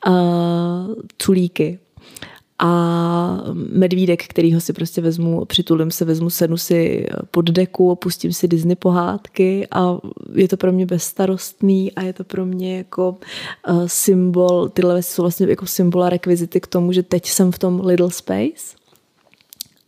[0.08, 0.14] uh,
[1.18, 1.80] culíky,
[2.60, 8.48] a medvídek, kterýho si prostě vezmu, přitulím se, vezmu senu si pod deku, opustím si
[8.48, 9.98] Disney pohádky a
[10.36, 13.18] je to pro mě bezstarostný a je to pro mě jako
[13.70, 17.52] uh, symbol, tyhle věci jsou vlastně jako symbol a rekvizity k tomu, že teď jsem
[17.52, 18.80] v tom little space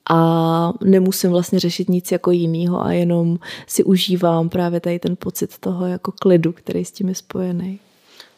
[0.10, 5.58] a nemusím vlastně řešit nic jako jinýho a jenom si užívám právě tady ten pocit
[5.58, 7.80] toho jako klidu, který s tím je spojený.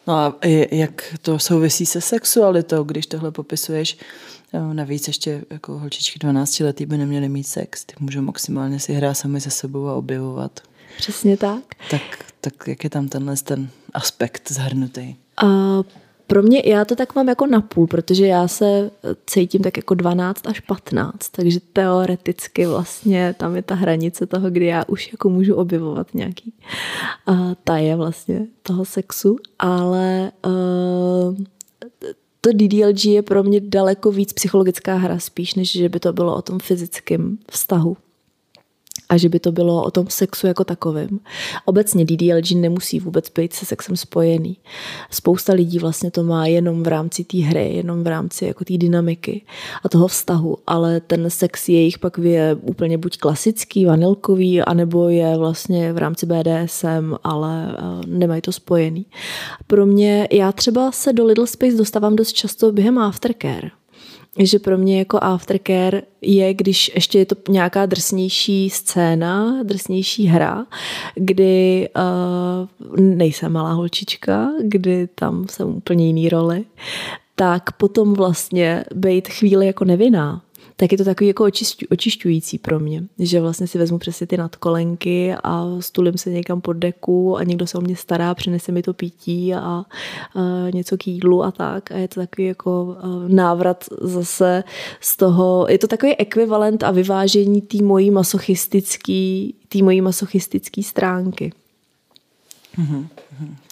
[0.08, 0.36] No a
[0.72, 3.98] jak to souvisí se sexualitou, když tohle popisuješ?
[4.74, 7.86] Navíc ještě jako holčičky 12 letý by neměly mít sex.
[7.86, 10.60] Ty můžou maximálně si hrát sami se sebou a objevovat.
[10.98, 11.64] Přesně tak.
[11.90, 12.02] Tak,
[12.42, 15.16] tak jak je tam tenhle ten aspekt zahrnutý?
[15.44, 15.84] Uh,
[16.34, 18.92] pro mě, já to tak mám jako napůl, protože já se
[19.26, 24.66] cítím tak jako 12 až 15, takže teoreticky vlastně tam je ta hranice toho, kdy
[24.66, 26.54] já už jako můžu objevovat nějaký
[27.28, 31.36] uh, taje vlastně toho sexu, ale uh,
[32.42, 36.36] to DDLG je pro mě daleko víc psychologická hra spíš, než že by to bylo
[36.36, 37.98] o tom fyzickém vztahu
[39.10, 41.20] a že by to bylo o tom sexu jako takovém.
[41.66, 44.58] Obecně DDLG nemusí vůbec být se sexem spojený.
[45.12, 48.78] Spousta lidí vlastně to má jenom v rámci té hry, jenom v rámci jako té
[48.78, 49.42] dynamiky
[49.84, 55.38] a toho vztahu, ale ten sex jejich pak je úplně buď klasický, vanilkový, anebo je
[55.38, 59.06] vlastně v rámci BDSM, ale eh, nemají to spojený.
[59.68, 63.83] Pro mě, já třeba se do Little Space dostávám dost často během aftercare
[64.40, 70.66] že pro mě jako aftercare je, když ještě je to nějaká drsnější scéna, drsnější hra,
[71.16, 76.66] kdy uh, nejsem malá holčička, kdy tam jsem úplně jiný roli,
[77.36, 80.43] tak potom vlastně být chvíli jako nevinná
[80.76, 81.48] tak je to takový jako
[81.90, 86.74] očišťující pro mě, že vlastně si vezmu přesně ty nadkolenky a stulím se někam pod
[86.74, 89.86] deku a někdo se o mě stará, přinese mi to pití a, a
[90.74, 92.98] něco k jídlu a tak a je to takový jako
[93.28, 94.64] návrat zase
[95.02, 101.52] z toho, je to takový ekvivalent a vyvážení té mojí masochistický, té mojí masochistický stránky.
[102.78, 103.08] Mm-hmm.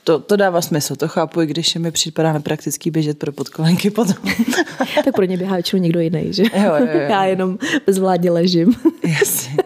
[0.03, 4.16] To, to dává smysl, to chápu, i když mi připadá nepraktický běžet pro podkolenky potom.
[5.05, 6.43] tak pro ně běhá většinou někdo jiný, že?
[6.43, 6.99] Jo, jo, jo.
[6.99, 8.76] Já jenom bezvládně ležím.
[9.20, 9.57] Jasně.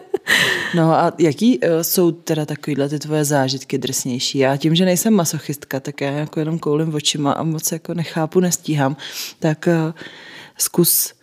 [0.74, 4.38] No a jaký uh, jsou teda takovýhle ty tvoje zážitky drsnější?
[4.38, 8.40] Já tím, že nejsem masochistka, tak já jako jenom koulím očima a moc jako nechápu,
[8.40, 8.96] nestíhám.
[9.38, 9.92] Tak uh,
[10.58, 11.14] zkus,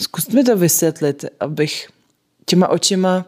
[0.00, 1.88] zkus mi to vysvětlit, abych
[2.46, 3.24] těma očima,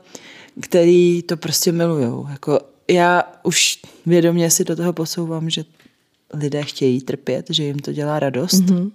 [0.61, 2.27] který to prostě milujou.
[2.31, 2.61] Jako
[2.91, 5.65] já už vědomě si do toho posouvám, že
[6.35, 8.91] lidé chtějí trpět, že jim to dělá radost, mm-hmm.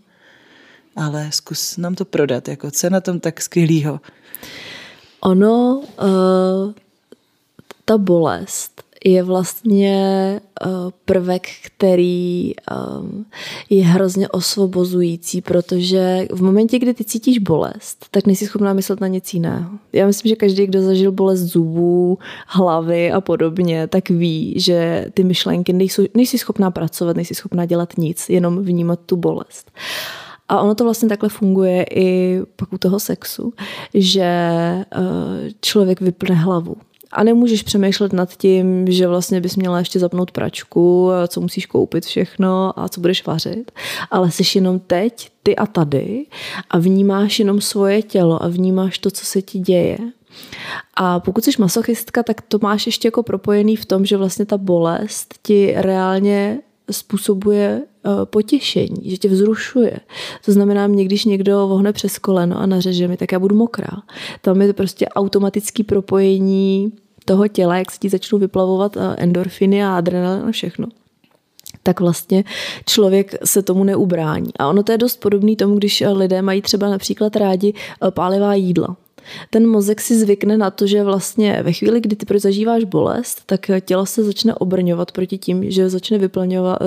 [0.96, 4.00] ale zkus nám to prodat, jako co na tom tak skvělýho?
[5.22, 6.74] Ono, uh,
[7.86, 9.96] ta bolest je vlastně
[10.62, 10.68] eh,
[11.06, 12.76] prvek, který eh,
[13.70, 19.08] je hrozně osvobozující, protože v momentě, kdy ty cítíš bolest, tak nejsi schopná myslet na
[19.08, 19.72] nic jiného.
[19.94, 25.24] Já myslím, že každý, kdo zažil bolest zubů, hlavy a podobně, tak ví, že ty
[25.24, 29.72] myšlenky nejsou, nejsi schopná pracovat, nejsi schopná dělat nic, jenom vnímat tu bolest.
[30.50, 33.54] A ono to vlastně takhle funguje i pak u toho sexu,
[33.94, 34.86] že eh,
[35.62, 36.76] člověk vypne hlavu
[37.14, 42.06] a nemůžeš přemýšlet nad tím, že vlastně bys měla ještě zapnout pračku, co musíš koupit
[42.06, 43.72] všechno a co budeš vařit,
[44.12, 46.26] ale jsi jenom teď, ty a tady
[46.70, 49.98] a vnímáš jenom svoje tělo a vnímáš to, co se ti děje.
[50.96, 54.58] A pokud jsi masochistka, tak to máš ještě jako propojený v tom, že vlastně ta
[54.58, 56.60] bolest ti reálně
[56.92, 60.00] způsobuje eh, potěšení, že tě vzrušuje.
[60.46, 64.02] To znamená, mě když někdo vohne přes koleno a nařeže mi, tak já budu mokrá.
[64.42, 66.92] Tam je to prostě automatický propojení
[67.26, 70.88] toho těla, jak se ti začnou vyplavovat eh, endorfiny a adrenalin a všechno
[71.84, 72.44] tak vlastně
[72.86, 74.52] člověk se tomu neubrání.
[74.60, 78.12] A ono to je dost podobné tomu, když eh, lidé mají třeba například rádi eh,
[78.12, 78.96] pálivá jídla.
[79.50, 83.72] Ten mozek si zvykne na to, že vlastně ve chvíli, kdy ty zažíváš bolest, tak
[83.86, 86.18] tělo se začne obrňovat proti tím, že začne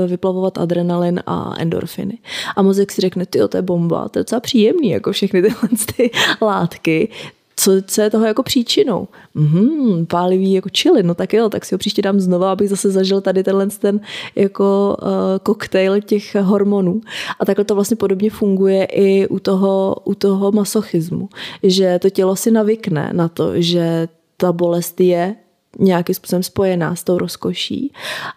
[0.07, 2.19] vyplavovat adrenalin a endorfiny.
[2.57, 5.69] A mozek si řekne, ty to je bomba, to je docela příjemný, jako všechny tyhle
[5.97, 6.11] ty
[6.41, 7.09] látky,
[7.57, 9.09] co, co je toho jako příčinou?
[9.35, 12.91] Mm, pálivý jako čili, no tak jo, tak si ho příště dám znova, abych zase
[12.91, 14.01] zažil tady tenhle ten
[14.35, 15.09] jako uh,
[15.43, 17.01] koktejl těch hormonů.
[17.41, 21.29] A takhle to vlastně podobně funguje i u toho, u toho masochismu,
[21.63, 25.35] že to tělo si navykne na to, že ta bolest je
[25.79, 27.93] nějakým způsobem spojená s tou rozkoší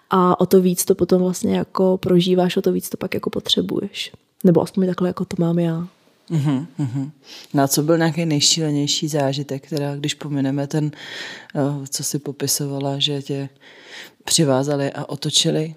[0.10, 3.30] a o to víc to potom vlastně jako prožíváš, o to víc to pak jako
[3.30, 4.12] potřebuješ.
[4.44, 5.88] Nebo aspoň takhle jako to mám já.
[6.32, 6.66] Uh-huh,
[7.68, 10.92] co byl nějaký nejšílenější zážitek, teda když pomineme ten,
[11.56, 13.50] eh, co si popisovala, že tě
[14.24, 15.76] přivázali a otočili?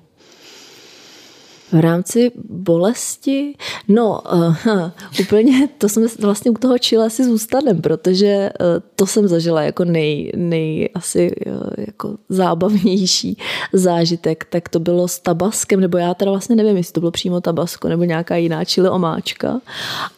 [1.73, 3.55] V rámci bolesti?
[3.89, 4.57] No, uh,
[5.21, 8.67] úplně, to jsme vlastně u toho čile asi zůstanem, protože uh,
[8.97, 13.39] to jsem zažila jako nej, nej asi uh, jako zábavnější
[13.73, 17.41] zážitek, tak to bylo s tabaskem, nebo já teda vlastně nevím, jestli to bylo přímo
[17.41, 19.61] tabasko, nebo nějaká jiná čile omáčka,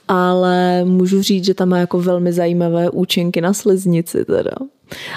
[0.09, 4.53] ale můžu říct, že tam má jako velmi zajímavé účinky na sliznici teda.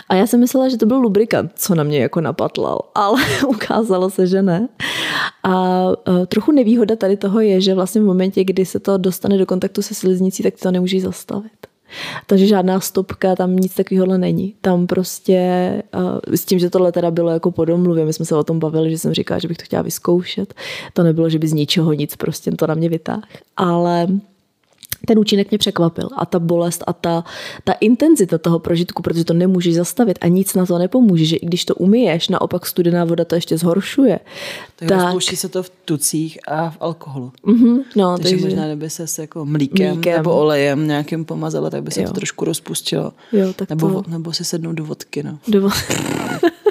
[0.10, 4.10] A já jsem myslela, že to byl lubrikant, co na mě jako napatlal, ale ukázalo
[4.10, 4.68] se, že ne.
[5.44, 9.38] A uh, trochu nevýhoda tady toho je, že vlastně v momentě, kdy se to dostane
[9.38, 11.52] do kontaktu se sliznicí, tak to nemůžeš zastavit.
[12.26, 14.56] Takže žádná stopka, tam nic takového není.
[14.62, 18.36] Tam prostě, uh, s tím, že tohle teda bylo jako po domluvě, my jsme se
[18.36, 20.54] o tom bavili, že jsem říkala, že bych to chtěla vyzkoušet.
[20.94, 23.22] To nebylo, že by z ničeho nic prostě to na mě vytáhl.
[23.58, 24.08] Ale
[25.06, 27.24] ten účinek mě překvapil a ta bolest a ta,
[27.64, 31.46] ta intenzita toho prožitku, protože to nemůžeš zastavit a nic na to nepomůže, že i
[31.46, 34.20] když to umyješ, naopak studená voda to ještě zhoršuje.
[34.76, 35.02] Tak, tak...
[35.02, 37.32] rozpouští se to v tucích a v alkoholu.
[37.46, 41.84] Mm-hmm, no, takže, takže možná kdyby se jako mlíkem, mlíkem nebo olejem nějakým pomazala, tak
[41.84, 42.08] by se jo.
[42.08, 43.14] to trošku rozpustilo.
[43.32, 44.12] Jo, tak nebo, to...
[44.12, 45.24] nebo si sednou do vodky.
[45.24, 45.40] No.
[45.48, 45.94] Do vodky.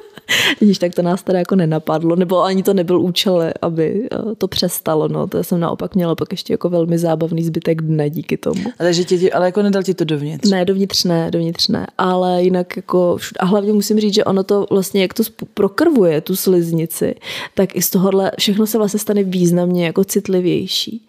[0.60, 4.48] Vidíš, tak to nás teda jako nenapadlo, nebo ani to nebyl účel, aby eh, to
[4.48, 5.08] přestalo.
[5.08, 5.26] No.
[5.26, 8.62] To jsem naopak měla pak ještě jako velmi zábavný zbytek dne díky tomu.
[8.78, 10.50] Ale, že tě, ale jako nedal ti to dovnitř?
[10.50, 11.86] Ne, dovnitř ne, dovnitř ne.
[11.98, 15.22] Ale jinak jako, a hlavně musím říct, že ono to vlastně, jak to
[15.54, 17.14] prokrvuje tu sliznici,
[17.54, 21.06] tak i z tohohle všechno se vlastně stane významně jako citlivější.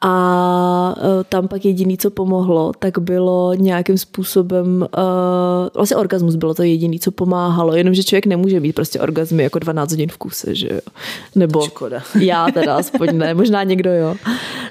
[0.00, 6.54] A e, tam pak jediný, co pomohlo, tak bylo nějakým způsobem, uh, vlastně orgasmus bylo
[6.54, 10.54] to jediný, co pomáhalo, jenomže člověk nemůže mít prostě orgasmy jako 12 hodin v kuse,
[10.54, 10.80] že jo.
[11.34, 12.02] Nebo Škoda.
[12.20, 14.14] já teda aspoň ne, možná někdo jo.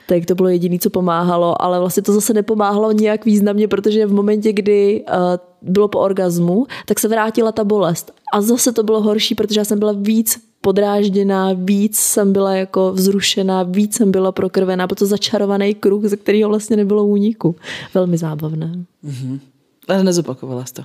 [0.07, 4.13] Tak to bylo jediný, co pomáhalo, ale vlastně to zase nepomáhalo nějak významně, protože v
[4.13, 8.11] momentě, kdy uh, bylo po orgasmu, tak se vrátila ta bolest.
[8.33, 12.91] A zase to bylo horší, protože já jsem byla víc podrážděná, víc jsem byla jako
[12.91, 17.55] vzrušená, víc jsem byla prokrvená, byl to začarovaný kruh, ze kterého vlastně nebylo úniku.
[17.93, 18.71] Velmi zábavné.
[19.05, 19.39] Mm-hmm.
[19.87, 20.83] Ale nezopakovala jsi to?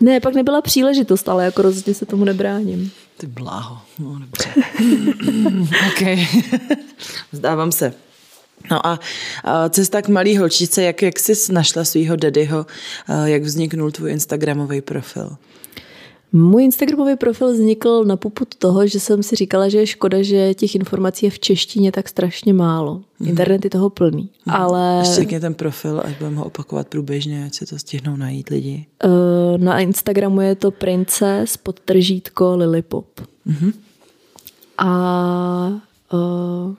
[0.00, 2.90] Ne, pak nebyla příležitost, ale jako rozhodně se tomu nebráním.
[3.16, 4.50] Ty bláho, no dobře.
[5.88, 6.18] ok,
[7.32, 7.94] zdávám se.
[8.70, 9.00] No a,
[9.44, 12.66] a cesta k malý holčice, jak, jak jsi našla svého dedyho,
[13.24, 15.36] jak vzniknul tvůj Instagramový profil?
[16.32, 20.54] Můj Instagramový profil vznikl na poput toho, že jsem si říkala, že je škoda, že
[20.54, 22.96] těch informací je v češtině tak strašně málo.
[22.96, 23.28] Mm-hmm.
[23.28, 24.22] Internet je toho plný.
[24.22, 24.54] Mm-hmm.
[24.54, 25.02] Ale...
[25.18, 28.86] Ještě ten profil, až budeme ho opakovat průběžně, ať se to stihnou najít lidi.
[29.04, 33.20] Uh, na Instagramu je to princes pod tržítko Lilipop.
[33.46, 33.72] Mm-hmm.
[34.78, 35.80] A
[36.12, 36.74] uh,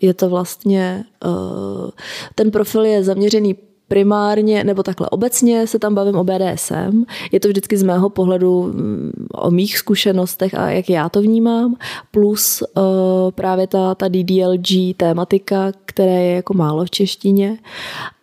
[0.00, 1.90] je to vlastně, uh,
[2.34, 3.56] ten profil je zaměřený
[3.92, 7.04] primárně, nebo takhle obecně se tam bavím o BDSM.
[7.32, 11.76] Je to vždycky z mého pohledu mm, o mých zkušenostech a jak já to vnímám,
[12.10, 12.82] plus uh,
[13.30, 17.58] právě ta, ta DDLG tématika, které je jako málo v češtině.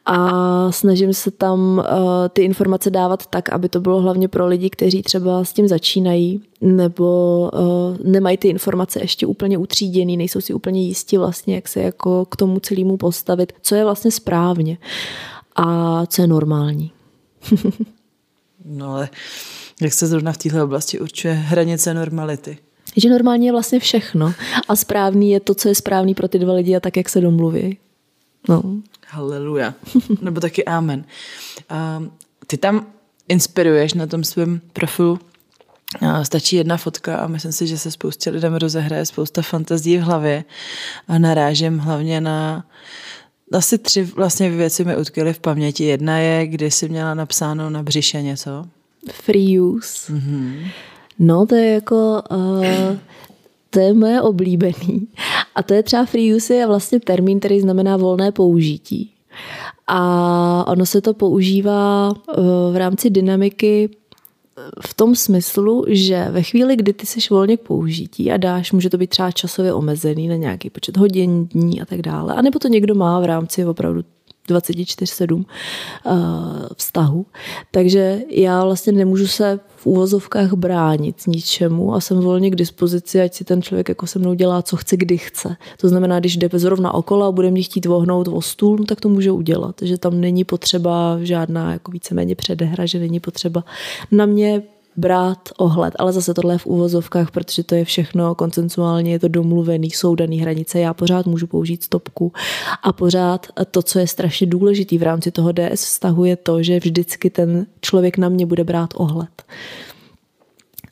[0.05, 1.83] A snažím se tam uh,
[2.33, 6.41] ty informace dávat tak, aby to bylo hlavně pro lidi, kteří třeba s tím začínají
[6.61, 11.79] nebo uh, nemají ty informace ještě úplně utříděný, nejsou si úplně jistí vlastně, jak se
[11.79, 14.77] jako k tomu celému postavit, co je vlastně správně
[15.59, 16.91] a co je normální.
[18.65, 19.09] no ale
[19.81, 22.57] jak se zrovna v této oblasti určuje hranice normality?
[22.97, 24.33] Že normální je vlastně všechno
[24.67, 27.21] a správný je to, co je správný pro ty dva lidi a tak, jak se
[27.21, 27.77] domluví.
[28.49, 28.63] No.
[29.07, 29.73] Haleluja.
[30.21, 31.05] Nebo taky amen.
[31.71, 32.07] Uh,
[32.47, 32.87] ty tam
[33.27, 35.19] inspiruješ na tom svém profilu
[36.23, 40.43] Stačí jedna fotka a myslím si, že se spoustě lidem rozehraje spousta fantazí v hlavě
[41.07, 42.65] a narážím hlavně na
[43.53, 45.83] asi tři vlastně věci mi utkvěly v paměti.
[45.83, 48.65] Jedna je, kdy jsi měla napsáno na břiše něco.
[49.11, 50.13] Free use.
[50.13, 50.67] Mm-hmm.
[51.19, 52.23] No, to je jako...
[52.31, 52.97] Uh,
[53.69, 55.07] to je moje oblíbený.
[55.55, 59.11] A to je třeba free use je vlastně termín, který znamená volné použití.
[59.87, 62.13] A ono se to používá uh,
[62.73, 63.89] v rámci dynamiky
[64.87, 68.89] v tom smyslu, že ve chvíli, kdy ty jsi volně k použití a dáš, může
[68.89, 72.67] to být třeba časově omezený na nějaký počet hodin, dní a tak dále, anebo to
[72.67, 74.01] někdo má v rámci opravdu
[74.49, 75.43] 24-7 uh,
[76.75, 77.25] vztahu.
[77.71, 83.33] Takže já vlastně nemůžu se v úvozovkách bránit ničemu a jsem volně k dispozici, ať
[83.33, 85.55] si ten člověk jako se mnou dělá, co chce, kdy chce.
[85.81, 89.01] To znamená, když jde zrovna okolo a bude mě chtít vohnout o stůl, no tak
[89.01, 89.75] to může udělat.
[89.81, 93.63] že tam není potřeba žádná jako víceméně předehra, že není potřeba
[94.11, 94.61] na mě
[94.99, 99.27] brát ohled, ale zase tohle je v úvozovkách, protože to je všechno koncensuálně, je to
[99.27, 102.33] domluvený, jsou daný hranice, já pořád můžu použít stopku
[102.83, 106.79] a pořád to, co je strašně důležitý v rámci toho DS vztahu je to, že
[106.79, 109.43] vždycky ten člověk na mě bude brát ohled.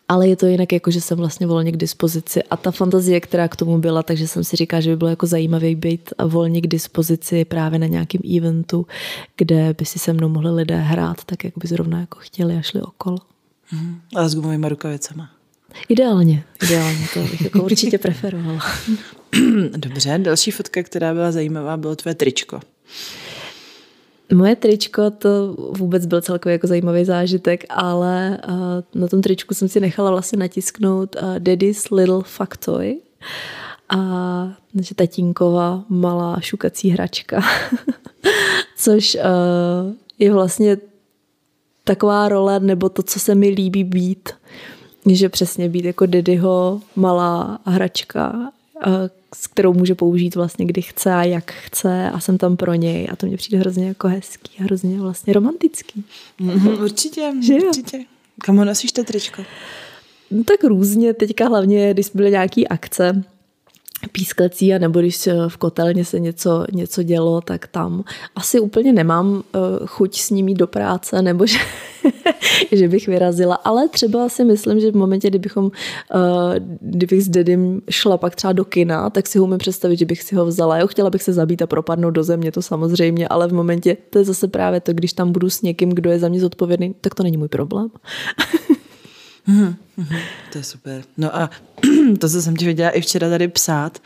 [0.09, 3.47] Ale je to jinak jako, že jsem vlastně volně k dispozici a ta fantazie, která
[3.47, 6.67] k tomu byla, takže jsem si říkala, že by bylo jako zajímavé být volně k
[6.67, 8.87] dispozici právě na nějakém eventu,
[9.37, 12.61] kde by si se mnou mohli lidé hrát tak, jak by zrovna jako chtěli a
[12.61, 13.17] šli okolo.
[13.71, 13.99] Mm.
[14.15, 15.29] A s gumovými rukavicama.
[15.89, 18.59] Ideálně, ideálně, to bych jako určitě preferovala.
[19.77, 22.59] Dobře, další fotka, která byla zajímavá, bylo tvé tričko.
[24.33, 29.67] Moje tričko to vůbec byl celkově jako zajímavý zážitek, ale uh, na tom tričku jsem
[29.67, 32.97] si nechala vlastně natisknout uh, Daddy's Little Factoy
[33.89, 33.97] a
[34.73, 37.41] naše tatínková malá šukací hračka,
[38.77, 40.77] což uh, je vlastně
[41.87, 44.29] taková role, nebo to, co se mi líbí být,
[45.11, 48.51] že přesně být jako Daddyho malá hračka,
[49.35, 53.07] s kterou může použít vlastně kdy chce a jak chce a jsem tam pro něj
[53.11, 56.03] a to mě přijde hrozně jako hezký a hrozně vlastně romantický.
[56.41, 57.99] Mm-hmm, určitě, že určitě.
[58.43, 59.43] Kam nosíš to tričko?
[60.31, 63.23] No, tak různě, teďka hlavně, když byly nějaký akce,
[64.11, 68.03] písklecí, a nebo když v kotelně se něco, něco dělo, tak tam
[68.35, 69.41] asi úplně nemám uh,
[69.85, 71.57] chuť s ním jít do práce, nebo že,
[72.71, 75.71] že bych vyrazila, ale třeba si myslím, že v momentě, kdybychom, uh,
[76.81, 80.23] kdybych s Dedym šla pak třeba do kina, tak si ho umím představit, že bych
[80.23, 80.77] si ho vzala.
[80.77, 84.19] Jo, chtěla bych se zabít a propadnout do země, to samozřejmě, ale v momentě, to
[84.19, 87.15] je zase právě to, když tam budu s někým, kdo je za mě zodpovědný, tak
[87.15, 87.89] to není můj problém.
[90.51, 91.03] To je super.
[91.17, 91.49] No a
[92.19, 94.01] to, co jsem ti viděla i včera tady psát,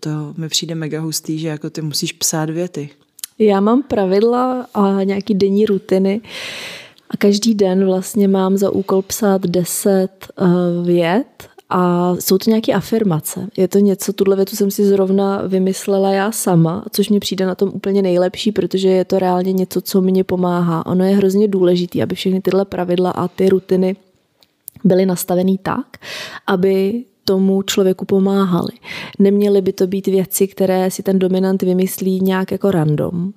[0.00, 2.90] to mi přijde mega hustý, že jako ty musíš psát věty.
[3.38, 6.20] Já mám pravidla a nějaký denní rutiny
[7.10, 12.72] a každý den vlastně mám za úkol psát deset uh, vět a jsou to nějaké
[12.72, 13.48] afirmace.
[13.56, 17.54] Je to něco, tuhle větu jsem si zrovna vymyslela já sama, což mi přijde na
[17.54, 20.86] tom úplně nejlepší, protože je to reálně něco, co mě pomáhá.
[20.86, 23.96] Ono je hrozně důležité, aby všechny tyhle pravidla a ty rutiny
[24.84, 25.86] byly nastavený tak,
[26.46, 28.72] aby tomu člověku pomáhali.
[29.18, 33.32] Neměly by to být věci, které si ten dominant vymyslí nějak jako random,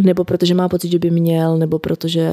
[0.00, 2.30] nebo protože má pocit, že by měl, nebo protože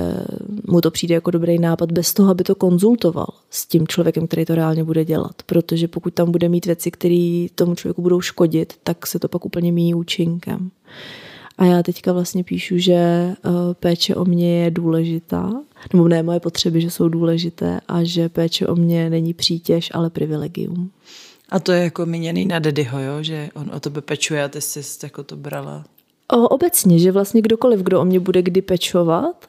[0.68, 4.46] mu to přijde jako dobrý nápad, bez toho, aby to konzultoval s tím člověkem, který
[4.46, 5.36] to reálně bude dělat.
[5.46, 9.46] Protože pokud tam bude mít věci, které tomu člověku budou škodit, tak se to pak
[9.46, 10.72] úplně míjí účinkem.
[11.58, 13.36] A já teďka vlastně píšu, že eh,
[13.80, 15.54] péče o mě je důležitá,
[15.94, 20.10] nebo ne, moje potřeby, že jsou důležité a že péče o mě není přítěž, ale
[20.10, 20.92] privilegium.
[21.50, 23.24] A to je jako míněný na Dedyho, jo?
[23.24, 25.84] že on o tebe pečuje a ty jsi jako to brala
[26.34, 29.46] O, obecně, že vlastně kdokoliv, kdo o mě bude kdy pečovat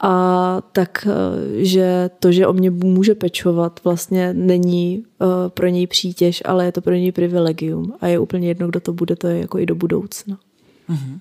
[0.00, 5.86] a tak, eh, že to, že o mě může pečovat, vlastně není uh, pro něj
[5.86, 9.26] přítěž, ale je to pro něj privilegium a je úplně jedno, kdo to bude, to
[9.26, 10.38] je jako i do budoucna.
[10.90, 11.18] Uh-huh.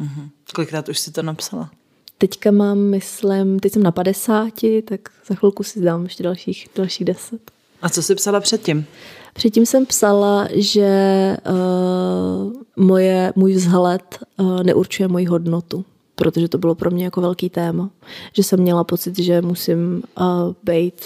[0.00, 0.28] Uh-huh.
[0.54, 1.70] Kolikrát už si to napsala?
[2.18, 4.52] Teďka mám, myslím, teď jsem na 50,
[4.84, 7.50] tak za chvilku si dám ještě dalších, dalších 10.
[7.82, 8.86] A co jsi psala předtím?
[9.34, 15.84] Předtím jsem psala, že uh, moje, můj vzhled uh, neurčuje moji hodnotu,
[16.14, 17.90] protože to bylo pro mě jako velký téma.
[18.32, 20.26] Že jsem měla pocit, že musím uh,
[20.62, 21.04] být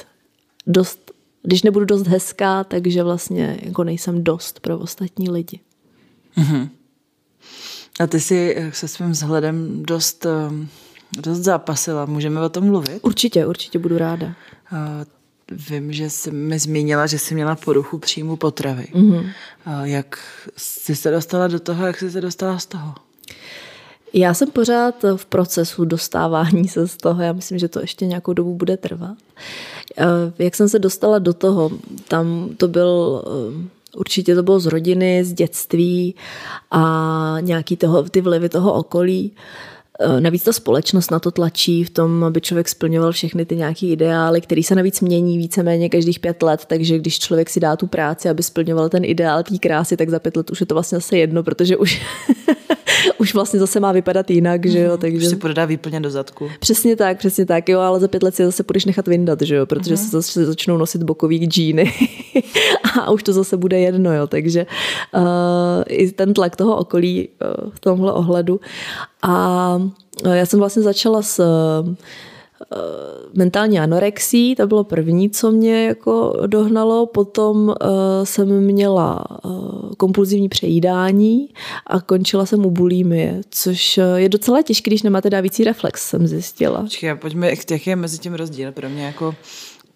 [0.67, 1.13] dost,
[1.43, 5.61] když nebudu dost hezká, takže vlastně jako nejsem dost pro ostatní lidi.
[6.39, 6.69] Uh-huh.
[8.01, 10.27] A ty jsi se svým vzhledem dost,
[11.21, 12.07] dost zápasila.
[12.07, 12.99] Můžeme o tom mluvit?
[13.03, 14.35] Určitě, určitě budu ráda.
[15.51, 18.87] Vím, že jsi mi zmínila, že jsi měla poruchu příjmu potravy.
[18.95, 19.31] Mm-hmm.
[19.83, 20.19] Jak
[20.57, 22.95] jsi se dostala do toho, jak jsi se dostala z toho?
[24.13, 27.23] Já jsem pořád v procesu dostávání se z toho.
[27.23, 29.17] Já myslím, že to ještě nějakou dobu bude trvat.
[30.39, 31.71] Jak jsem se dostala do toho,
[32.09, 33.25] tam to byl
[33.97, 36.15] určitě to bylo z rodiny, z dětství
[36.71, 39.33] a nějaký toho, ty vlivy toho okolí.
[40.01, 43.87] Eh, navíc ta společnost na to tlačí v tom, aby člověk splňoval všechny ty nějaké
[43.87, 47.87] ideály, které se navíc mění víceméně každých pět let, takže když člověk si dá tu
[47.87, 50.99] práci, aby splňoval ten ideál té krásy, tak za pět let už je to vlastně
[50.99, 52.03] zase jedno, protože už
[53.19, 54.91] už vlastně zase má vypadat jinak, že jo.
[54.91, 54.99] Mhm.
[54.99, 55.27] Takže...
[55.27, 56.51] Už se prodá výplně do zadku.
[56.61, 59.57] Přesně tak, přesně tak, jo, ale za pět let si zase budeš nechat vyndat, že
[59.57, 60.05] jo, protože uh-huh.
[60.05, 61.93] se zase začnou nosit bokový džíny
[63.03, 64.67] a už to zase bude jedno, jo, takže
[65.15, 65.23] uh,
[65.89, 68.61] i ten tlak toho okolí uh, v tomhle ohledu.
[69.23, 69.77] A
[70.25, 71.95] uh, já jsem vlastně začala s uh,
[73.35, 77.75] mentální anorexii, to bylo první, co mě jako dohnalo, potom uh,
[78.25, 81.49] jsem měla uh, kompulzivní přejídání
[81.87, 86.83] a končila jsem u bulimie, což je docela těžké, když nemáte dávící reflex, jsem zjistila.
[86.83, 89.35] Počkej, pojďme, jaký je mezi tím rozdíl pro mě jako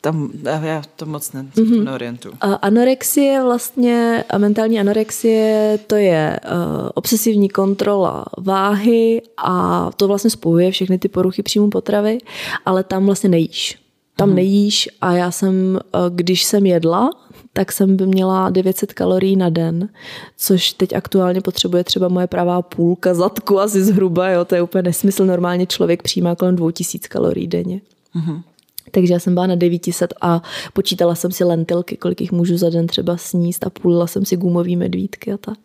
[0.00, 0.30] tam,
[0.62, 1.84] já to moc ne, mm-hmm.
[1.84, 2.34] neorientuju.
[2.62, 10.70] Anorexie vlastně, a mentální anorexie, to je uh, obsesivní kontrola váhy a to vlastně spojuje
[10.70, 12.18] všechny ty poruchy příjmu potravy,
[12.66, 13.78] ale tam vlastně nejíš.
[14.16, 14.34] Tam mm-hmm.
[14.34, 15.54] nejíš a já jsem,
[15.94, 17.10] uh, když jsem jedla,
[17.52, 19.88] tak jsem by měla 900 kalorií na den,
[20.36, 24.82] což teď aktuálně potřebuje třeba moje pravá půlka zadku asi zhruba, jo, to je úplně
[24.82, 27.80] nesmysl, normálně člověk přijímá kolem 2000 kalorií denně.
[28.16, 28.42] Mm-hmm.
[28.90, 32.70] Takže já jsem byla na 900 a počítala jsem si lentilky, kolik jich můžu za
[32.70, 35.58] den třeba sníst a půlila jsem si gumový medvídky a tak.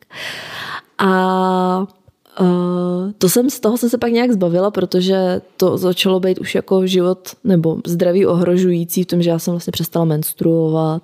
[0.98, 1.88] A
[2.40, 6.56] uh, to jsem, z toho jsem se pak nějak zbavila, protože to začalo být už
[6.56, 11.04] jako život nebo zdraví ohrožující v tom, že já jsem vlastně přestala menstruovat.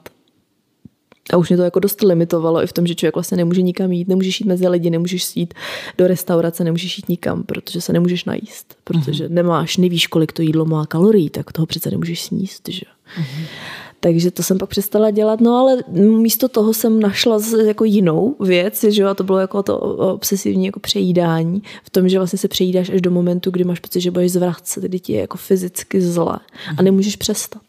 [1.33, 3.91] A už mě to jako dost limitovalo i v tom, že člověk vlastně nemůže nikam
[3.91, 5.53] jít, nemůžeš jít mezi lidi, nemůžeš jít
[5.97, 9.31] do restaurace, nemůžeš jít nikam, protože se nemůžeš najíst, protože uh-huh.
[9.31, 12.85] nemáš, nevíš, kolik to jídlo má kalorií, tak toho přece nemůžeš sníst, že?
[13.19, 13.45] Uh-huh.
[14.03, 18.83] Takže to jsem pak přestala dělat, no ale místo toho jsem našla jako jinou věc,
[18.83, 19.79] že a to bylo jako to
[20.13, 24.01] obsesivní jako přejídání, v tom, že vlastně se přejídáš až do momentu, kdy máš pocit,
[24.01, 26.85] že budeš zvracet, kdy ti je jako fyzicky zle a mhm.
[26.85, 27.61] nemůžeš přestat.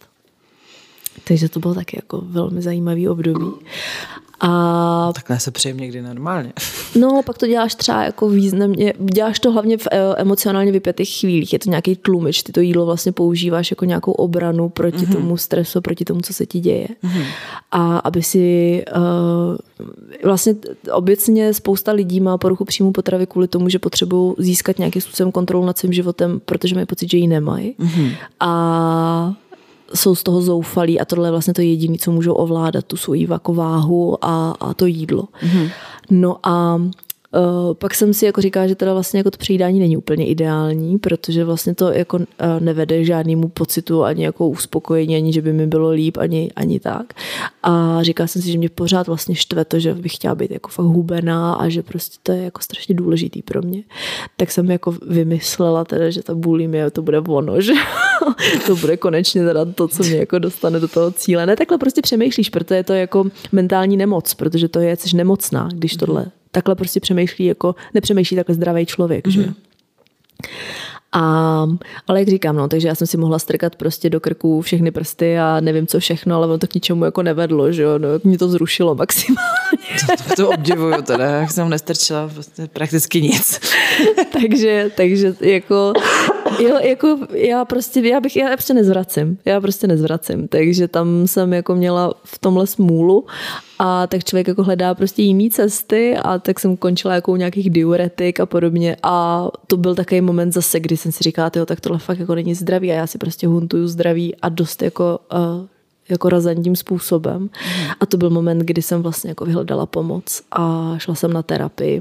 [1.25, 3.47] Takže to bylo taky jako velmi zajímavý období.
[4.45, 5.12] A...
[5.14, 6.53] Takhle se přejím někdy normálně.
[6.97, 11.53] No, pak to děláš třeba jako významně, děláš to hlavně v eh, emocionálně vypjatých chvílích.
[11.53, 15.12] Je to nějaký tlumič, ty to jídlo vlastně používáš jako nějakou obranu proti mm-hmm.
[15.12, 16.89] tomu stresu, proti tomu, co se ti děje.
[17.05, 17.25] Mm-hmm.
[17.70, 19.57] A aby si uh,
[20.25, 20.55] vlastně
[20.93, 25.66] obecně spousta lidí má poruchu příjmu potravy kvůli tomu, že potřebují získat nějakým způsobem kontrolu
[25.66, 27.75] nad svým životem, protože mají pocit, že ji nemají.
[27.81, 28.12] Mm-hmm.
[28.41, 29.35] A
[29.95, 33.26] jsou z toho zoufalí a tohle je vlastně to jediné, co můžou ovládat, tu svoji
[33.55, 35.22] váhu a, a to jídlo.
[35.22, 35.70] Mm-hmm.
[36.11, 36.80] No a
[37.35, 40.99] Uh, pak jsem si jako říkala, že teda vlastně jako to přijídání není úplně ideální,
[40.99, 42.24] protože vlastně to jako uh,
[42.61, 47.12] nevede žádnému pocitu ani jako uspokojení, ani že by mi bylo líp, ani, ani tak.
[47.62, 50.70] A říkala jsem si, že mě pořád vlastně štve to, že bych chtěla být jako
[50.70, 53.83] fakt hubená a že prostě to je jako strašně důležitý pro mě.
[54.37, 57.72] Tak jsem jako vymyslela teda, že ta bulimie to bude ono, že
[58.66, 61.47] to bude konečně teda to, co mě jako dostane do toho cíle.
[61.47, 65.68] Ne, takhle prostě přemýšlíš, protože je to jako mentální nemoc, protože to je, jsi nemocná,
[65.72, 69.31] když tohle takhle prostě přemýšlí, jako nepřemýšlí takhle zdravý člověk, mm-hmm.
[69.31, 69.55] že mhm.
[71.13, 71.67] a,
[72.09, 75.39] ale jak říkám, no, takže já jsem si mohla strkat prostě do krku všechny prsty
[75.39, 78.39] a nevím co všechno, ale ono to k ničemu jako nevedlo, že jo, no, mě
[78.39, 79.79] to zrušilo maximálně.
[80.29, 83.61] To, to obdivuju teda, jak jsem nestrčila prostě prakticky nic.
[84.33, 85.93] takže, takže jako
[86.59, 91.53] jo, jako já prostě, já bych, já prostě nezvracím, já prostě nezvracím, takže tam jsem
[91.53, 93.27] jako měla v tomhle smůlu
[93.79, 98.41] a tak člověk jako hledá prostě jiný cesty a tak jsem končila jako nějakých diuretik
[98.41, 101.99] a podobně a to byl takový moment zase, kdy jsem si říkala, jo, tak tohle
[101.99, 105.67] fakt jako není zdraví a já si prostě huntuju zdraví a dost jako uh,
[106.09, 107.41] jako razantním způsobem.
[107.43, 107.49] Mm.
[108.01, 112.01] A to byl moment, kdy jsem vlastně jako vyhledala pomoc a šla jsem na terapii.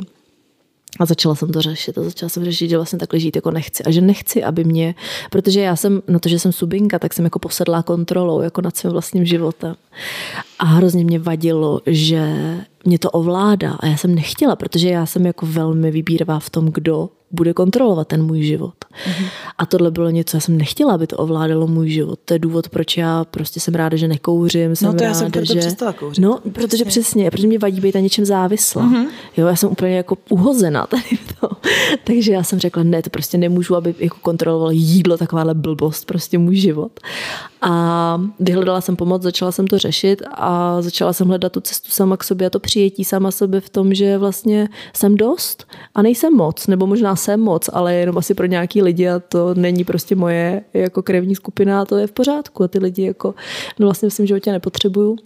[0.99, 3.83] A začala jsem to řešit a začala jsem řešit, že vlastně takhle žít jako nechci.
[3.83, 4.95] A že nechci, aby mě,
[5.29, 8.77] protože já jsem, no to, že jsem subinka, tak jsem jako posedlá kontrolou, jako nad
[8.77, 9.75] svým vlastním životem.
[10.59, 12.35] A hrozně mě vadilo, že
[12.85, 16.65] mě to ovládá a já jsem nechtěla, protože já jsem jako velmi vybíravá v tom,
[16.65, 18.73] kdo bude kontrolovat ten můj život.
[18.91, 19.25] Mm-hmm.
[19.57, 22.19] A tohle bylo něco, já jsem nechtěla, aby to ovládalo můj život.
[22.25, 24.75] To je důvod, proč já prostě jsem ráda, že nekouřím.
[24.75, 25.59] Jsem no to ráda, já jsem proto že...
[25.59, 26.23] přestala kouřit.
[26.23, 26.51] No, přesně.
[26.51, 28.83] protože přesně, protože mě vadí být na něčem závislá.
[28.83, 29.05] Mm-hmm.
[29.37, 31.49] Jo, já jsem úplně jako uhozená tady to.
[32.03, 36.37] Takže já jsem řekla, ne, to prostě nemůžu, aby jako kontroloval jídlo, takováhle blbost, prostě
[36.37, 36.91] můj život.
[37.61, 42.17] A vyhledala jsem pomoc, začala jsem to řešit a začala jsem hledat tu cestu sama
[42.17, 46.33] k sobě a to přijetí sama sebe v tom, že vlastně jsem dost a nejsem
[46.33, 50.15] moc, nebo možná jsem moc, ale jenom asi pro nějaký lidi a to není prostě
[50.15, 53.35] moje jako krevní skupina a to je v pořádku a ty lidi jako
[53.79, 55.17] no vlastně v svém životě nepotřebuju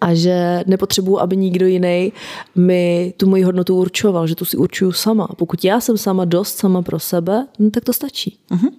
[0.00, 2.12] a že nepotřebuju, aby nikdo jiný
[2.56, 5.26] mi tu moji hodnotu určoval, že tu si určuju sama.
[5.26, 8.38] Pokud já jsem sama dost sama pro sebe, no, tak to stačí.
[8.50, 8.70] Uh-huh.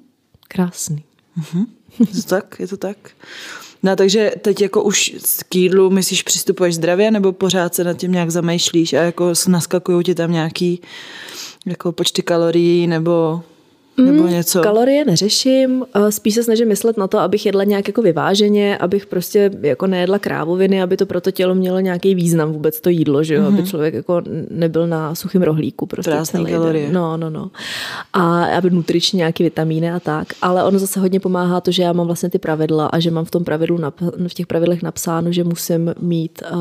[0.47, 1.03] Krásný.
[1.39, 1.65] Uh-huh.
[1.99, 2.97] Je to tak, je to tak.
[3.83, 5.15] No takže teď jako už
[5.49, 10.03] k jídlu myslíš přistupuješ zdravě nebo pořád se nad tím nějak zamýšlíš a jako naskakují
[10.03, 10.81] ti tam nějaký
[11.65, 13.43] jako počty kalorií nebo
[14.05, 14.61] nebo mm, něco?
[14.61, 19.51] Kalorie neřeším, spíš se snažím myslet na to, abych jedla nějak jako vyváženě, abych prostě
[19.61, 23.35] jako nejedla krávoviny, aby to pro to tělo mělo nějaký význam vůbec to jídlo, že
[23.35, 23.41] jo?
[23.41, 23.47] Mm-hmm.
[23.47, 23.65] aby mhm.
[23.65, 25.85] člověk jako nebyl na suchém rohlíku.
[25.85, 26.85] Prostě Krásný kalorie.
[26.85, 26.93] Den.
[26.93, 27.51] No, no, no.
[28.13, 30.27] A aby nutriční nějaký vitamíny a tak.
[30.41, 33.25] Ale ono zase hodně pomáhá to, že já mám vlastně ty pravidla a že mám
[33.25, 33.79] v tom pravidlu,
[34.27, 36.57] v těch pravidlech napsáno, že musím mít uh,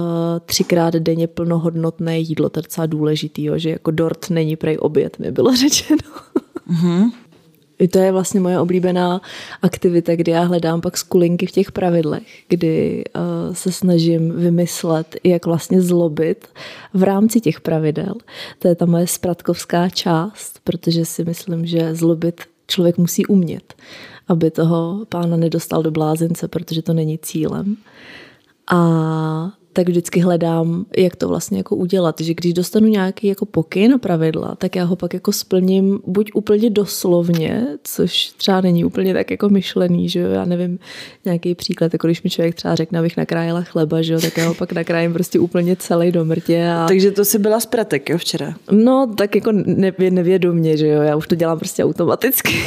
[0.46, 3.58] třikrát denně plnohodnotné jídlo, to je docela důležitý, jo?
[3.58, 5.98] že jako dort není prej oběd, mi bylo řečeno.
[6.70, 7.10] Mm-hmm.
[7.86, 9.20] To je vlastně moje oblíbená
[9.62, 15.46] aktivita, kdy já hledám pak skulinky v těch pravidlech, kdy uh, se snažím vymyslet, jak
[15.46, 16.48] vlastně zlobit
[16.94, 18.14] v rámci těch pravidel.
[18.58, 23.74] To je ta moje spratkovská část, protože si myslím, že zlobit člověk musí umět,
[24.28, 27.76] aby toho pána nedostal do blázince, protože to není cílem.
[28.70, 32.20] A tak vždycky hledám, jak to vlastně jako udělat.
[32.20, 36.30] Že když dostanu nějaký jako pokyn a pravidla, tak já ho pak jako splním buď
[36.34, 40.78] úplně doslovně, což třeba není úplně tak jako myšlený, že jo, já nevím,
[41.24, 44.48] nějaký příklad, jako když mi člověk třeba řekne, abych nakrájela chleba, že jo, tak já
[44.48, 46.68] ho pak nakrájím prostě úplně celý do mrtě.
[46.68, 46.86] A...
[46.86, 48.54] Takže to si byla z pratek, jo, včera?
[48.70, 49.52] No, tak jako
[50.10, 52.52] nevědomě, že jo, já už to dělám prostě automaticky.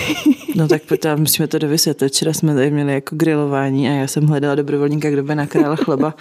[0.56, 2.10] No tak pojď, musíme to dovysvětlit.
[2.10, 6.14] Včera jsme tady měli jako grilování a já jsem hledala dobrovolníka, kdo by nakrájel chleba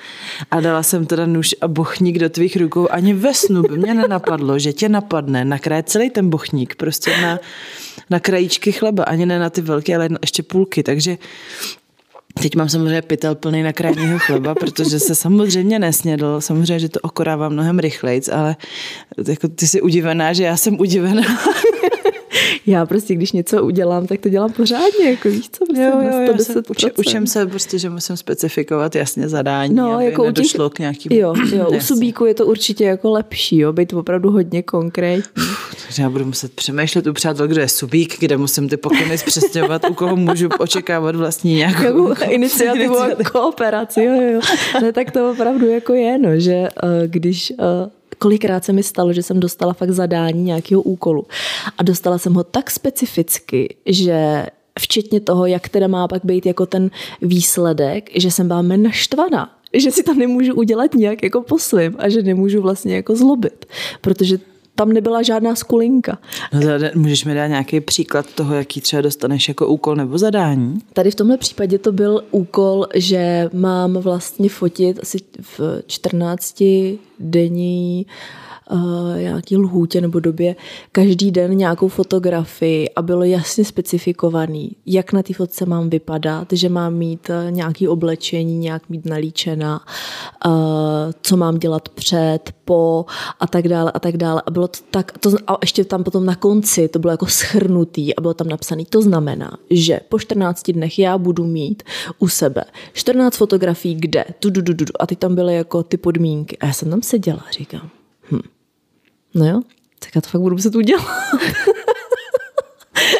[0.50, 2.88] a dala jsem teda nůž a bochník do tvých rukou.
[2.90, 7.38] Ani ve snu by mě nenapadlo, že tě napadne nakrájet celý ten bochník prostě na,
[8.10, 11.18] na krajíčky chleba, ani ne na ty velké, ale ještě půlky, takže
[12.42, 16.40] Teď mám samozřejmě pytel plný na krajního chleba, protože se samozřejmě nesnědl.
[16.40, 18.56] Samozřejmě, že to okorává mnohem rychlejc, ale
[19.28, 21.22] jako ty jsi udivená, že já jsem udivená.
[22.66, 26.34] Já prostě, když něco udělám, tak to dělám pořádně, jako víš co, prostě jo, jo,
[26.34, 26.62] 110%.
[26.70, 30.78] Učím, učím se prostě, že musím specifikovat jasně zadání, no, aby jako nedošlo těch, k
[30.78, 31.12] nějakým...
[31.12, 35.44] Jo, jo, u subíku je to určitě jako lepší, jo, být opravdu hodně konkrétní.
[35.86, 39.90] Takže já budu muset přemýšlet u přátel, kdo je subík, kde musím ty pokyny zpřesňovat,
[39.90, 44.40] u koho můžu očekávat vlastní nějakou iniciativu a kooperaci, jo, jo.
[44.82, 47.90] Ne, tak to opravdu jako je, no, že uh, když uh,
[48.20, 51.26] kolikrát se mi stalo, že jsem dostala fakt zadání nějakého úkolu.
[51.78, 54.46] A dostala jsem ho tak specificky, že
[54.78, 56.90] včetně toho, jak teda má pak být jako ten
[57.22, 62.08] výsledek, že jsem byla naštvaná, že si to nemůžu udělat nějak jako po svým a
[62.08, 63.66] že nemůžu vlastně jako zlobit,
[64.00, 64.38] protože
[64.80, 66.18] tam nebyla žádná skulinka.
[66.52, 66.60] No,
[66.94, 70.78] můžeš mi dát nějaký příklad toho, jaký třeba dostaneš jako úkol nebo zadání?
[70.92, 76.62] Tady v tomhle případě to byl úkol, že mám vlastně fotit asi v 14
[77.18, 78.49] denní uh,
[79.18, 80.56] nějaký lhůtě nebo době
[80.92, 86.68] každý den nějakou fotografii a bylo jasně specifikovaný, jak na té fotce mám vypadat, že
[86.68, 89.80] mám mít uh, nějaký oblečení, nějak mít nalíčena,
[90.46, 90.52] uh,
[91.22, 93.04] co mám dělat před, po
[93.40, 94.42] a tak dále a tak dále.
[94.46, 98.16] A bylo to tak, to, a ještě tam potom na konci to bylo jako schrnutý
[98.16, 101.82] a bylo tam napsané, to znamená, že po 14 dnech já budu mít
[102.18, 105.96] u sebe 14 fotografií, kde, tu, tu, tu, tu, a ty tam byly jako ty
[105.96, 106.58] podmínky.
[106.58, 107.90] A já jsem tam seděla, říkám,
[108.30, 108.59] hm,
[109.34, 109.60] No jo,
[109.98, 111.04] tak já to fakt budu muset udělat.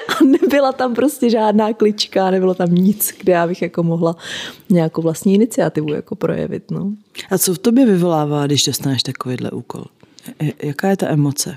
[0.09, 4.17] a nebyla tam prostě žádná klička, nebylo tam nic, kde já bych jako mohla
[4.71, 6.71] nějakou vlastní iniciativu jako projevit.
[6.71, 6.93] No.
[7.31, 9.85] A co v tobě vyvolává, když dostaneš takovýhle úkol?
[10.63, 11.57] Jaká je ta emoce?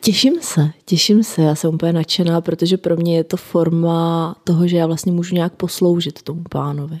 [0.00, 4.68] Těším se, těším se, já jsem úplně nadšená, protože pro mě je to forma toho,
[4.68, 7.00] že já vlastně můžu nějak posloužit tomu pánovi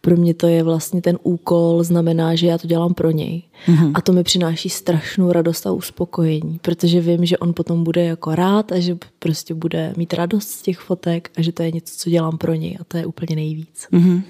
[0.00, 3.42] pro mě to je vlastně ten úkol, znamená, že já to dělám pro něj.
[3.68, 3.92] Mm-hmm.
[3.94, 8.34] A to mi přináší strašnou radost a uspokojení, protože vím, že on potom bude jako
[8.34, 11.94] rád a že prostě bude mít radost z těch fotek a že to je něco,
[11.96, 13.88] co dělám pro něj a to je úplně nejvíc.
[13.92, 14.22] Mm-hmm.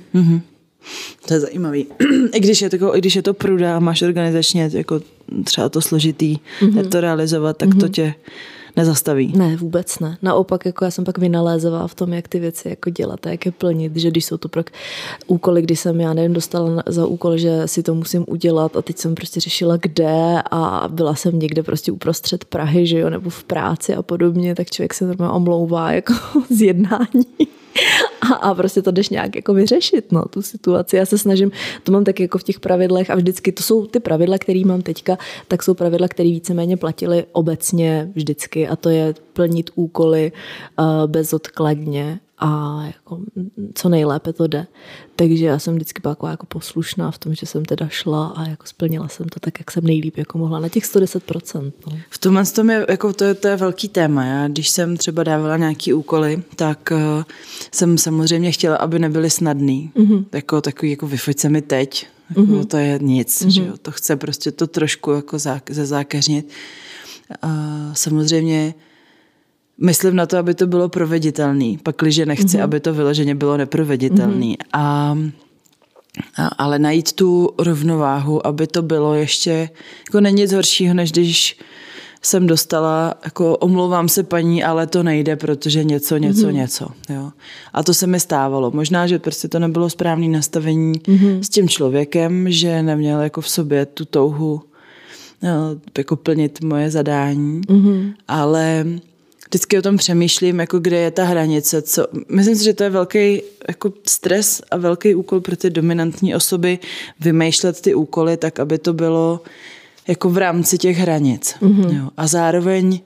[1.29, 1.87] To je zajímavý.
[2.33, 5.01] I když je, to, i když je to pruda a máš organizačně jako
[5.45, 6.89] třeba to složitý, mm-hmm.
[6.89, 7.81] to realizovat, tak mm-hmm.
[7.81, 8.15] to tě
[8.77, 9.33] nezastaví.
[9.37, 10.19] Ne, vůbec ne.
[10.23, 13.47] Naopak, jako já jsem pak vynalézavá v tom, jak ty věci jako dělat a jak
[13.47, 14.63] je plnit, že když jsou to pro
[15.27, 18.99] úkoly, kdy jsem, já nevím, dostala za úkol, že si to musím udělat a teď
[18.99, 23.45] jsem prostě řešila kde a byla jsem někde prostě uprostřed Prahy, že jo, nebo v
[23.45, 26.15] práci a podobně, tak člověk se normálně omlouvá jako
[26.51, 27.27] z jednání
[28.21, 30.97] a, a prostě to jdeš nějak jako vyřešit, no, tu situaci.
[30.97, 31.51] Já se snažím,
[31.83, 34.83] to mám tak jako v těch pravidlech a vždycky to jsou ty pravidla, které mám
[34.83, 35.19] teďka,
[35.49, 40.33] tak jsou pravidla, které víceméně platily obecně vždycky a to je plnit úkoly
[40.79, 43.21] uh, bezodkladně a jako
[43.75, 44.67] co nejlépe to jde.
[45.17, 48.49] Takže já jsem vždycky byla jako, jako poslušná v tom, že jsem teda šla a
[48.49, 51.73] jako splnila jsem to tak, jak jsem nejlíp jako mohla, na těch 110%.
[51.87, 51.99] No.
[52.11, 54.25] V tomhle tom je, jako to, je, to je velký téma.
[54.25, 57.25] Já, když jsem třeba dávala nějaký úkoly, tak uh,
[57.73, 59.91] jsem samozřejmě chtěla, aby nebyly snadný.
[59.97, 60.25] Mm-hmm.
[60.33, 62.07] Jako takový, jako vyfoť se mi teď.
[62.31, 62.67] Jako, mm-hmm.
[62.67, 63.49] To je nic, mm-hmm.
[63.49, 63.75] že jo?
[63.83, 66.49] To chce prostě to trošku jako zá, zazákeřnit.
[67.45, 67.51] Uh,
[67.93, 68.75] samozřejmě
[69.81, 72.63] Myslím na to, aby to bylo proveditelné, pakliže nechci, mm-hmm.
[72.63, 74.47] aby to vyloženě bylo neproveditelné.
[74.47, 74.57] Mm-hmm.
[74.73, 75.19] A,
[76.37, 79.71] a, ale najít tu rovnováhu, aby to bylo ještě,
[80.09, 81.59] jako není nic horšího, než když
[82.23, 86.53] jsem dostala, jako omlouvám se paní, ale to nejde, protože něco, něco, mm-hmm.
[86.53, 86.89] něco.
[87.09, 87.31] Jo.
[87.73, 88.71] A to se mi stávalo.
[88.71, 91.41] Možná, že prostě to nebylo správné nastavení mm-hmm.
[91.41, 94.63] s tím člověkem, že neměl jako v sobě tu touhu
[95.43, 98.15] jo, jako plnit moje zadání, mm-hmm.
[98.29, 98.87] ale
[99.49, 101.83] vždycky o tom přemýšlím, jako kde je ta hranice.
[101.83, 106.35] Co, myslím si, že to je velký jako stres a velký úkol pro ty dominantní
[106.35, 106.79] osoby
[107.21, 109.41] vymýšlet ty úkoly tak, aby to bylo
[110.09, 111.55] jako v rámci těch hranic.
[111.61, 111.97] Mm-hmm.
[111.97, 112.09] Jo.
[112.17, 113.01] A zároveň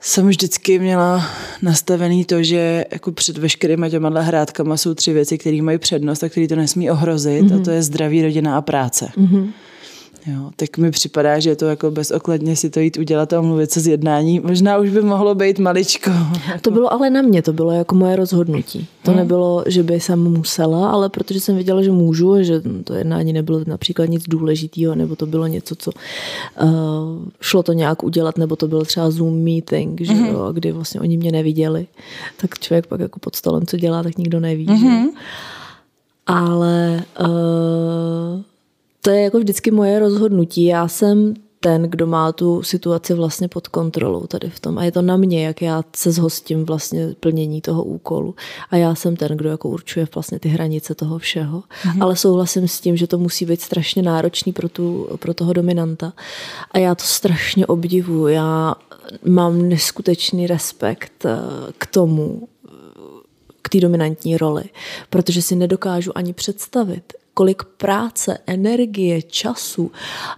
[0.00, 1.30] jsem vždycky měla
[1.62, 6.28] nastavený to, že jako před veškerýma těma hrádkama jsou tři věci, které mají přednost a
[6.28, 7.60] které to nesmí ohrozit mm-hmm.
[7.60, 9.10] a to je zdraví, rodina a práce.
[9.16, 9.52] Mm-hmm.
[10.26, 13.70] Jo, tak mi připadá, že je to jako bezokladně si to jít udělat a omluvit
[13.70, 14.40] se z jednání.
[14.40, 16.10] Možná už by mohlo být maličko.
[16.60, 18.86] To bylo ale na mě, to bylo jako moje rozhodnutí.
[19.02, 19.20] To hmm.
[19.20, 23.60] nebylo, že by jsem musela, ale protože jsem věděla, že můžu, že to jednání nebylo
[23.66, 25.90] například nic důležitého, nebo to bylo něco, co
[26.62, 26.70] uh,
[27.40, 30.26] šlo to nějak udělat, nebo to byl třeba Zoom meeting, že hmm.
[30.26, 31.86] jo, kdy vlastně oni mě neviděli.
[32.36, 34.66] Tak člověk pak jako pod stolem, co dělá, tak nikdo neví.
[34.66, 34.78] Hmm.
[34.78, 34.86] Že?
[34.86, 35.08] Mhm.
[36.26, 38.42] Ale uh,
[39.02, 40.64] to je jako vždycky moje rozhodnutí.
[40.64, 44.78] Já jsem ten, kdo má tu situaci vlastně pod kontrolou tady v tom.
[44.78, 48.34] A je to na mě, jak já se zhostím vlastně plnění toho úkolu.
[48.70, 51.60] A já jsem ten, kdo jako určuje vlastně ty hranice toho všeho.
[51.60, 52.02] Mm-hmm.
[52.02, 56.12] Ale souhlasím s tím, že to musí být strašně náročný pro, tu, pro toho dominanta.
[56.70, 58.34] A já to strašně obdivuji.
[58.34, 58.74] Já
[59.24, 61.38] mám neskutečný respekt eh,
[61.78, 62.48] k tomu,
[63.62, 64.64] k té dominantní roli,
[65.10, 69.92] protože si nedokážu ani představit, kolik práce, energie, času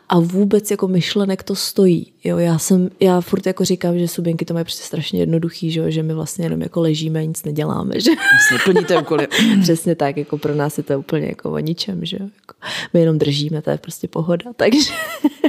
[0.09, 2.13] a vůbec jako myšlenek to stojí.
[2.25, 5.91] Jo, já jsem, já furt jako říkám, že subinky to mají prostě strašně jednoduchý, že,
[5.91, 8.01] že my vlastně jenom jako ležíme a nic neděláme.
[8.01, 8.11] Že?
[8.11, 9.29] Vlastně plníte úkoly.
[9.63, 12.55] Přesně tak, jako pro nás je to úplně jako o ničem, že jako
[12.95, 14.93] my jenom držíme, to je prostě pohoda, takže...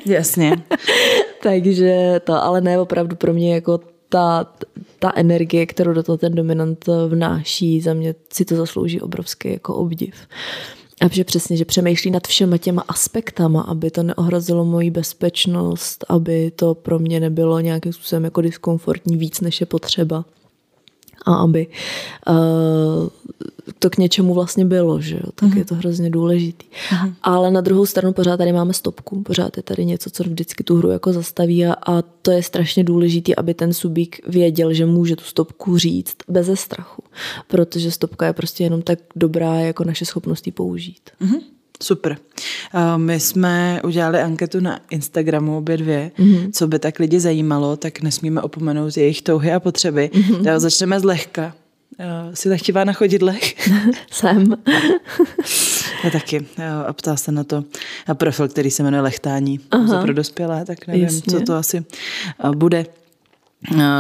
[0.06, 0.64] Jasně.
[1.44, 3.80] takže to, ale ne opravdu pro mě jako
[4.10, 4.54] ta,
[5.00, 9.76] ta energie, kterou do toho ten dominant vnáší, za mě si to zaslouží obrovský jako
[9.76, 10.16] obdiv.
[11.02, 16.52] A že přesně, že přemýšlí nad všema těma aspektama, aby to neohrozilo moji bezpečnost, aby
[16.52, 20.26] to pro mě nebylo nějakým způsobem jako diskomfortní víc, než je potřeba
[21.26, 21.68] a aby
[22.28, 23.08] uh,
[23.80, 25.32] to k něčemu vlastně bylo, že jo?
[25.36, 25.58] tak mm-hmm.
[25.58, 26.66] je to hrozně důležitý.
[26.66, 27.14] Mm-hmm.
[27.24, 30.76] Ale na druhou stranu pořád tady máme stopku, pořád je tady něco, co vždycky tu
[30.76, 35.16] hru jako zastaví a, a to je strašně důležité, aby ten subík věděl, že může
[35.16, 37.04] tu stopku říct bez strachu,
[37.48, 41.10] protože stopka je prostě jenom tak dobrá, jako naše schopnost ji použít.
[41.22, 41.42] Mm-hmm.
[41.82, 42.18] Super.
[42.98, 46.52] My jsme udělali anketu na Instagramu obě dvě, mm-hmm.
[46.52, 50.10] co by tak lidi zajímalo, tak nesmíme opomenout jejich touhy a potřeby.
[50.14, 50.58] Mm-hmm.
[50.58, 51.54] Začneme zlehka.
[52.34, 53.70] Jsi lehtivá na chodidlech?
[54.12, 54.46] Jsem.
[56.04, 56.46] Já taky.
[56.88, 57.64] A ptá se na to
[58.08, 59.60] a profil, který se jmenuje Lechtání.
[59.72, 60.02] Aha.
[60.02, 61.22] pro dospělé, tak nevím, Jasně.
[61.32, 61.86] co to asi
[62.56, 62.86] bude.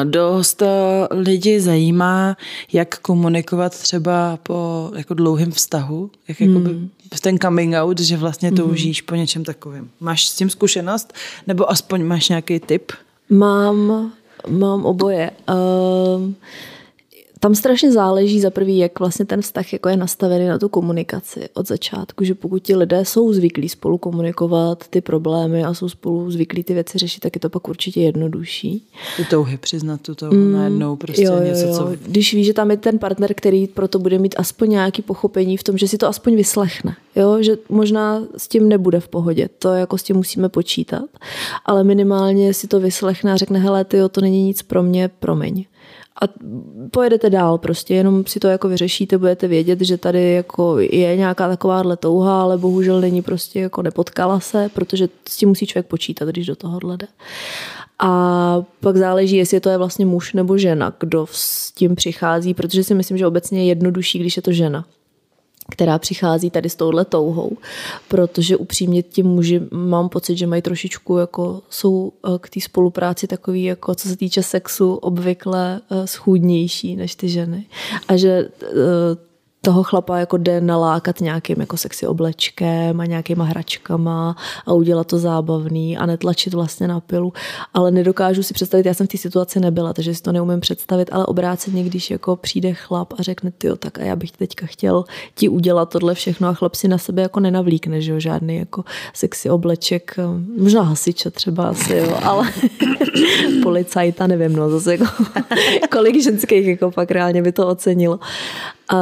[0.03, 0.63] Dost
[1.11, 2.37] lidi zajímá,
[2.73, 6.49] jak komunikovat třeba po jako dlouhém vztahu, jak hmm.
[6.49, 8.57] jakoby ten coming out, že vlastně hmm.
[8.57, 9.05] toužíš hmm.
[9.05, 9.89] po něčem takovém.
[9.99, 11.13] Máš s tím zkušenost,
[11.47, 12.91] nebo aspoň máš nějaký tip?
[13.29, 14.11] Mám,
[14.47, 15.31] mám oboje.
[15.49, 16.33] Uh,
[17.41, 21.49] tam strašně záleží za prvý, jak vlastně ten vztah jako je nastavený na tu komunikaci
[21.53, 26.31] od začátku, že pokud ti lidé jsou zvyklí spolu komunikovat ty problémy a jsou spolu
[26.31, 28.87] zvyklí ty věci řešit, tak je to pak určitě jednodušší.
[29.17, 31.77] Ty touhy přiznat tu touhu mm, najednou prostě jo, jo, něco, jo.
[31.77, 31.91] co...
[32.05, 35.63] Když ví, že tam je ten partner, který proto bude mít aspoň nějaký pochopení v
[35.63, 36.95] tom, že si to aspoň vyslechne.
[37.15, 41.05] Jo, že možná s tím nebude v pohodě, to jako s tím musíme počítat,
[41.65, 45.65] ale minimálně si to vyslechne a řekne, hele, ty to není nic pro mě, promiň
[46.21, 46.25] a
[46.91, 51.47] pojedete dál prostě, jenom si to jako vyřešíte, budete vědět, že tady jako je nějaká
[51.47, 56.29] takováhle touha, ale bohužel není prostě jako nepotkala se, protože s tím musí člověk počítat,
[56.29, 57.07] když do toho jde.
[57.99, 62.83] A pak záleží, jestli to je vlastně muž nebo žena, kdo s tím přichází, protože
[62.83, 64.85] si myslím, že obecně je jednodušší, když je to žena
[65.69, 67.57] která přichází tady s touhle touhou,
[68.07, 73.27] protože upřímně ti muži mám pocit, že mají trošičku jako jsou eh, k té spolupráci
[73.27, 77.65] takový jako co se týče sexu obvykle eh, schůdnější než ty ženy.
[78.07, 79.30] A že eh,
[79.63, 84.35] toho chlapa jako jde nalákat nějakým jako sexy oblečkem a nějakýma hračkama
[84.65, 87.33] a udělat to zábavný a netlačit vlastně na pilu.
[87.73, 91.09] Ale nedokážu si představit, já jsem v té situaci nebyla, takže si to neumím představit,
[91.11, 95.03] ale obráceně, když jako přijde chlap a řekne, ty tak a já bych teďka chtěl
[95.35, 98.83] ti udělat tohle všechno a chlap si na sebe jako nenavlíkne, že jo, žádný jako
[99.13, 100.15] sexy obleček,
[100.57, 102.49] možná hasiče třeba asi, jo, ale
[103.63, 105.05] policajta, nevím, no, zase jako,
[105.91, 108.19] kolik ženských jako pak reálně by to ocenilo.
[108.93, 108.99] Uh,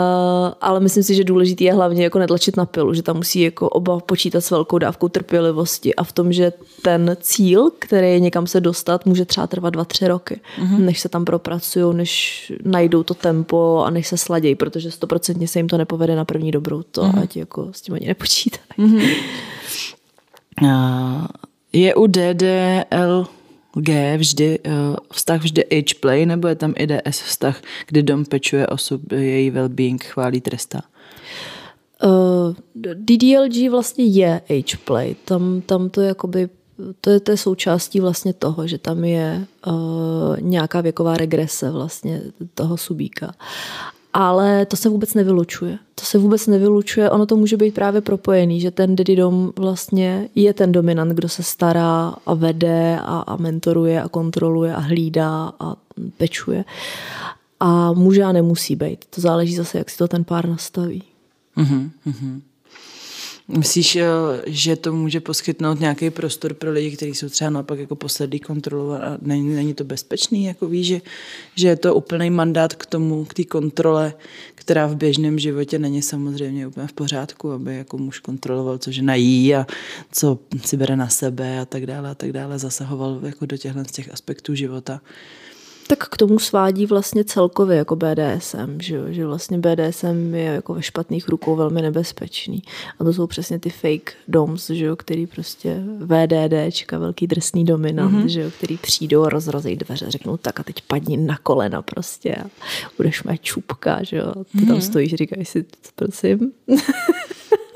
[0.62, 3.70] ale myslím si, že důležitý je hlavně jako netlačit na pilu, že tam musí jako
[3.70, 8.48] oba počítat s velkou dávkou trpělivosti a v tom, že ten cíl, který je někam
[8.48, 10.80] se dostat, může třeba trvat dva, tři roky, mm-hmm.
[10.80, 15.60] než se tam propracují, než najdou to tempo a než se sladějí, protože stoprocentně se
[15.60, 17.24] jim to nepovede na první dobrou, to mm-hmm.
[17.24, 18.64] ať jako s tím ani nepočítají.
[18.80, 19.14] Mm-hmm.
[20.62, 21.26] Uh,
[21.74, 23.28] je u DDL
[23.76, 28.68] G vždy, uh, vztah vždy H-play, nebo je tam i DS vztah, kdy dom pečuje
[28.68, 30.82] osob, její well-being, chválí, trestá?
[32.04, 35.16] Uh, DDLG vlastně je H-play.
[35.26, 36.50] Tam, tam to jakoby
[37.02, 42.22] to je, to je součástí vlastně toho, že tam je uh, nějaká věková regrese vlastně
[42.54, 43.34] toho subíka.
[44.14, 45.78] Ale to se vůbec nevylučuje.
[45.96, 50.30] To se vůbec nevylučuje, ono to může být právě propojený, že ten daddy dom vlastně
[50.36, 55.54] je ten dominant, kdo se stará a vede a, a mentoruje a kontroluje a hlídá
[55.60, 55.76] a
[56.18, 56.66] pečuje.
[57.60, 59.06] A může a nemusí být.
[59.10, 61.04] To záleží zase, jak si to ten pár nastaví.
[61.58, 62.42] Mm-hmm.
[63.58, 64.06] Myslíš, eh,
[64.46, 69.02] že to může poskytnout nějaký prostor pro lidi, kteří jsou třeba naopak jako poslední kontrolovat
[69.02, 70.46] a není, není to bezpečný?
[70.46, 71.02] Jako víš, že,
[71.56, 74.14] že je to úplný mandát k tomu, k té kontrole,
[74.56, 79.16] která v běžném životě není samozřejmě úplně v pořádku, aby jako muž kontroloval, co žena
[79.16, 79.68] jí a
[80.12, 83.84] co si bere na sebe a tak dále a tak dále, zasahoval jako do těchto
[83.84, 85.02] z těch aspektů života
[85.90, 90.82] tak k tomu svádí vlastně celkově jako BDSM, že, že vlastně BDSM je jako ve
[90.82, 92.64] špatných rukou velmi nebezpečný.
[93.00, 98.26] A to jsou přesně ty fake doms, že který prostě VDDčka, velký drsný dominant, mm-hmm.
[98.26, 102.50] že který přijdou a rozrazí dveře, řeknou tak a teď padni na kolena prostě a
[102.98, 104.34] budeš mít čupka, že jo.
[104.34, 104.68] Ty mm-hmm.
[104.68, 104.82] tam mhm.
[104.82, 105.66] stojíš, říkáš si,
[105.96, 106.52] prosím.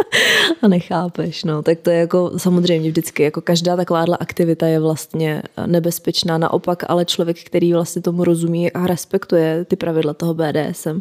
[0.61, 1.63] a nechápeš, no.
[1.63, 6.37] Tak to je jako samozřejmě vždycky, jako každá takováhle aktivita je vlastně nebezpečná.
[6.37, 10.99] Naopak, ale člověk, který vlastně tomu rozumí a respektuje ty pravidla toho BDSM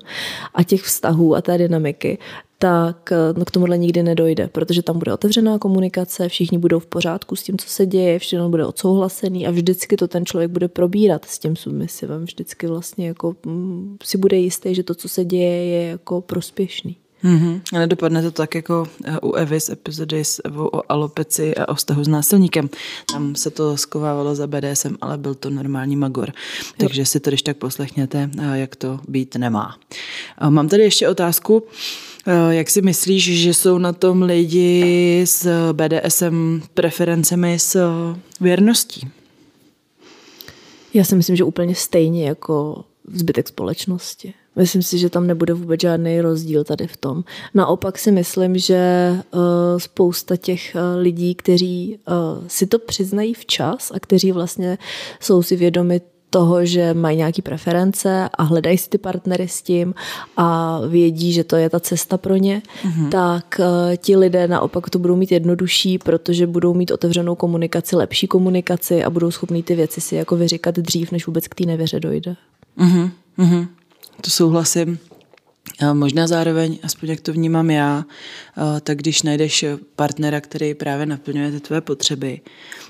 [0.55, 2.19] a těch vztahů a té dynamiky,
[2.59, 7.37] tak no, k tomuhle nikdy nedojde, protože tam bude otevřená komunikace, všichni budou v pořádku
[7.37, 11.25] s tím, co se děje, všechno bude odsouhlasený a vždycky to ten člověk bude probírat
[11.25, 15.65] s tím submisivem, vždycky vlastně jako mm, si bude jistý, že to, co se děje,
[15.65, 16.97] je jako prospěšný.
[17.25, 17.61] Mm-hmm.
[17.73, 21.69] Ale dopadne to tak jako eh, u Evy z epizody s Evou o alopeci a
[21.69, 22.71] o vztahu s násilníkem.
[23.13, 26.33] Tam se to skovávalo za BDSM, ale byl to normální magor.
[26.77, 29.77] Takže si to když tak poslechněte, eh, jak to být nemá.
[30.49, 31.63] Mám tady ještě otázku.
[32.27, 37.89] Eh, jak si myslíš, že jsou na tom lidi s BDSM preferencemi s
[38.41, 39.09] věrností?
[40.95, 44.35] Já si myslím, že úplně stejně jako zbytek společnosti.
[44.57, 47.25] Myslím si, že tam nebude vůbec žádný rozdíl tady v tom.
[47.55, 49.41] Naopak si myslím, že uh,
[49.79, 54.79] spousta těch uh, lidí, kteří uh, si to přiznají včas a kteří vlastně
[55.21, 56.01] jsou si vědomi
[56.31, 59.95] toho, že mají nějaké preference a hledají si ty partnery s tím
[60.37, 63.09] a vědí, že to je ta cesta pro ně, mm-hmm.
[63.09, 68.27] tak uh, ti lidé naopak to budou mít jednodušší, protože budou mít otevřenou komunikaci, lepší
[68.27, 72.01] komunikaci a budou schopní ty věci si jako vyříkat dřív, než vůbec k té nevěře
[72.01, 72.37] dojde.
[72.79, 73.11] Mm-hmm.
[73.39, 73.67] Mm-hmm.
[74.23, 74.99] To souhlasím.
[75.93, 78.05] Možná zároveň, aspoň jak to vnímám já,
[78.81, 79.65] tak když najdeš
[79.97, 82.41] partnera, který právě naplňuje ty tvoje potřeby,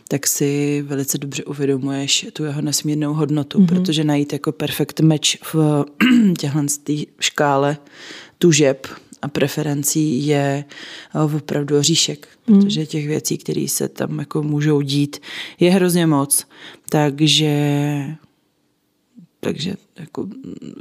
[0.09, 3.67] tak si velice dobře uvědomuješ tu jeho nesmírnou hodnotu, mm-hmm.
[3.67, 5.85] protože najít jako perfect match v
[6.39, 6.67] těchhle
[7.21, 7.77] škále
[8.39, 8.87] tužeb
[9.23, 10.65] a preferencí je
[11.37, 12.61] opravdu oříšek, mm.
[12.61, 15.21] protože těch věcí, které se tam jako můžou dít,
[15.61, 16.47] je hrozně moc.
[16.89, 17.53] Takže
[19.45, 20.29] takže jako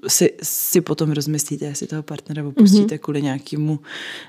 [0.08, 3.00] si, si potom rozmyslíte, jestli toho partnera opustíte mm-hmm.
[3.00, 3.80] kvůli nějakému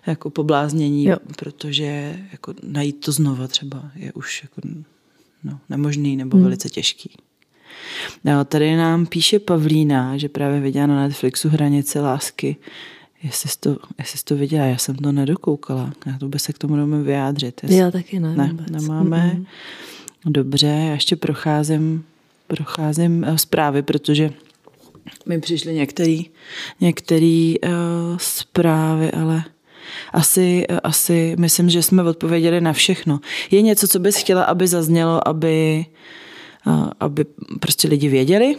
[0.07, 1.17] jako pobláznění, jo.
[1.37, 4.61] protože jako najít to znova třeba je už jako
[5.45, 6.43] no, nemožný nebo mm.
[6.43, 7.11] velice těžký.
[8.25, 12.57] No, tady nám píše Pavlína, že právě viděla na Netflixu Hranice lásky.
[13.23, 15.93] Jestli jsi to, jestli jsi to viděla, já jsem to nedokoukala.
[16.07, 17.61] Já to se k tomu nemůžu vyjádřit.
[17.63, 17.77] Jestli...
[17.77, 18.37] Já taky ne.
[18.37, 19.33] Ne, nemáme.
[19.35, 19.47] Mm-hmm.
[20.33, 22.05] Dobře, já ještě procházím
[22.57, 24.31] procházím uh, zprávy, protože
[25.27, 26.19] mi přišly některé
[26.81, 27.71] některý, uh,
[28.17, 29.45] zprávy, ale
[30.13, 33.21] asi, uh, asi myslím, že jsme odpověděli na všechno.
[33.51, 35.87] Je něco, co bys chtěla, aby zaznělo, aby,
[36.67, 37.25] uh, aby
[37.61, 38.57] prostě lidi věděli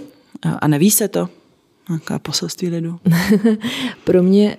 [0.59, 1.29] a neví se to?
[1.89, 2.99] Nějaká poselství lidu.
[4.03, 4.57] Pro mě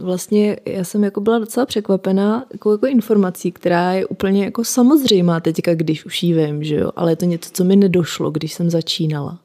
[0.00, 5.40] vlastně, já jsem jako byla docela překvapená jako, jako informací, která je úplně jako samozřejmá
[5.40, 6.90] teďka, když už jí vím, že jo?
[6.96, 9.38] ale je to něco, co mi nedošlo, když jsem začínala.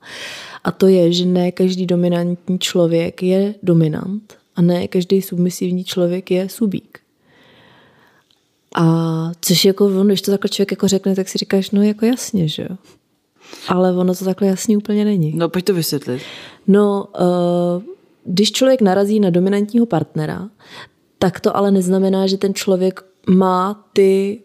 [0.64, 6.32] A to je, že ne každý dominantní člověk je dominant a ne každý submisivní člověk
[6.32, 7.00] je subík.
[8.76, 12.48] A což jako, když to takhle člověk jako řekne, tak si říkáš, no jako jasně,
[12.48, 12.78] že jo.
[13.68, 15.34] Ale ono to takhle jasně úplně není.
[15.36, 16.22] No, pojď to vysvětlit.
[16.68, 17.84] No, uh,
[18.26, 20.50] když člověk narazí na dominantního partnera,
[21.20, 24.40] tak to ale neznamená, že ten člověk má ty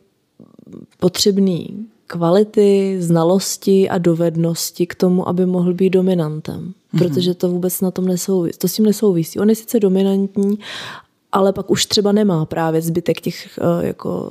[1.00, 1.58] potřebné
[2.06, 6.72] kvality, znalosti a dovednosti k tomu, aby mohl být dominantem.
[6.94, 6.98] Mm-hmm.
[6.98, 8.58] Protože to vůbec na tom nesouvisí.
[8.58, 9.38] To s tím nesouvisí.
[9.38, 10.58] On je sice dominantní,
[11.32, 14.30] ale pak už třeba nemá právě zbytek těch uh, jako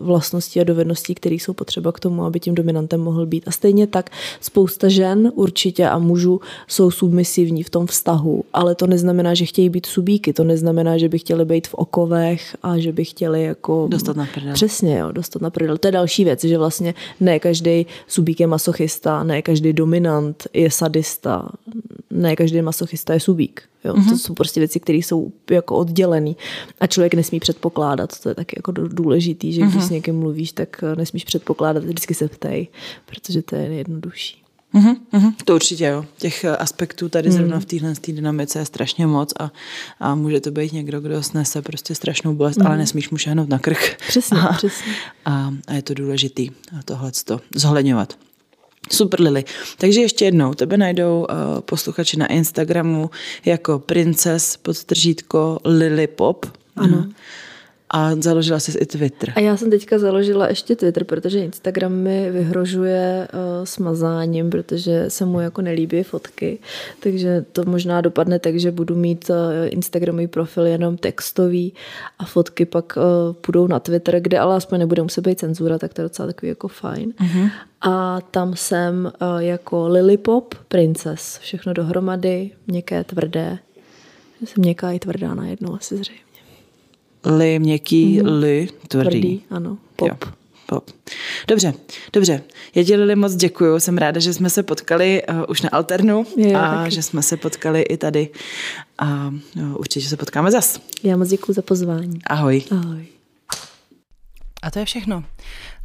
[0.00, 3.48] vlastností a dovedností, které jsou potřeba k tomu, aby tím dominantem mohl být.
[3.48, 8.86] A stejně tak spousta žen určitě a mužů jsou submisivní v tom vztahu, ale to
[8.86, 12.92] neznamená, že chtějí být subíky, to neznamená, že by chtěli být v okovech a že
[12.92, 13.86] by chtěli jako...
[13.90, 14.54] Dostat na prdel.
[14.54, 15.78] Přesně, jo, dostat na prdel.
[15.78, 20.70] To je další věc, že vlastně ne každý subík je masochista, ne každý dominant je
[20.70, 21.48] sadista,
[22.10, 23.62] ne každý masochista je subík.
[23.84, 23.94] Jo?
[23.94, 24.08] Mm-hmm.
[24.08, 26.32] To jsou prostě věci, které jsou jako oddělené
[26.80, 28.20] a člověk nesmí předpokládat.
[28.20, 29.86] To je taky jako důležitý, že když mm-hmm.
[29.86, 32.68] s někým mluvíš, tak eh, nesmíš předpokládat, vždycky se ptej,
[33.06, 34.42] protože to je nejjednodušší.
[34.74, 36.04] Mm-hmm, mm-hmm, to určitě jo.
[36.18, 39.52] Těch eh, aspektů tady zrovna v téhle dynamice je strašně moc a,
[40.00, 42.66] a může to být někdo, kdo snese prostě strašnou bolest, mm.
[42.66, 43.96] ale nesmíš mu šahnout na krk.
[44.08, 44.92] Přesně, a, přesně.
[45.24, 46.50] A, a je to důležitý
[46.84, 47.12] tohle
[47.54, 48.18] zohledňovat.
[48.92, 49.44] Super Lily.
[49.78, 53.10] Takže ještě jednou, tebe najdou uh, posluchači na Instagramu
[53.44, 56.46] jako princes podtržítko Lily Pop.
[56.76, 56.98] Ano.
[56.98, 57.04] Uh,
[57.90, 59.32] a založila jsi i Twitter.
[59.36, 65.24] A já jsem teďka založila ještě Twitter, protože Instagram mi vyhrožuje uh, smazáním, protože se
[65.24, 66.58] mu jako nelíbí fotky.
[67.00, 69.36] Takže to možná dopadne tak, že budu mít uh,
[69.66, 71.74] Instagramový profil jenom textový
[72.18, 75.94] a fotky pak uh, půjdou na Twitter, kde ale aspoň nebude muset být cenzura, tak
[75.94, 77.12] to je docela takový jako fajn.
[77.20, 77.50] Uh-huh.
[77.80, 81.38] A tam jsem uh, jako Lilipop Princess.
[81.38, 83.58] Všechno dohromady, měkké, tvrdé.
[84.44, 86.27] Jsem měkká i tvrdá najednou asi zřejmě.
[87.24, 88.38] Li, měkký, mm-hmm.
[88.38, 89.10] li, tvrdý.
[89.10, 89.42] tvrdý.
[89.50, 90.08] ano, pop.
[90.08, 90.32] Jo.
[90.66, 90.90] Pop.
[91.48, 91.74] Dobře,
[92.12, 92.42] dobře.
[92.74, 93.80] Já ti Lili moc děkuju.
[93.80, 96.90] Jsem ráda, že jsme se potkali uh, už na Alternu jo, a taky.
[96.90, 98.28] že jsme se potkali i tady.
[98.98, 100.80] A uh, určitě se potkáme zas.
[101.02, 102.18] Já moc děkuji za pozvání.
[102.26, 102.62] Ahoj.
[102.70, 103.06] Ahoj.
[104.62, 105.24] A to je všechno.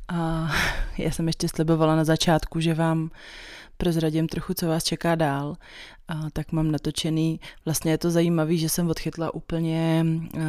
[0.08, 0.52] A
[0.98, 3.10] já jsem ještě slibovala na začátku, že vám
[3.78, 5.56] prozradím trochu, co vás čeká dál,
[6.08, 7.40] a tak mám natočený.
[7.66, 10.06] Vlastně je to zajímavé, že jsem odchytla úplně,
[10.36, 10.42] uh,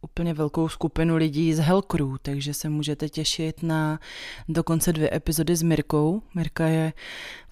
[0.00, 4.00] úplně velkou skupinu lidí z Hellcrew, takže se můžete těšit na
[4.48, 6.22] dokonce dvě epizody s Mirkou.
[6.34, 6.92] Mirka je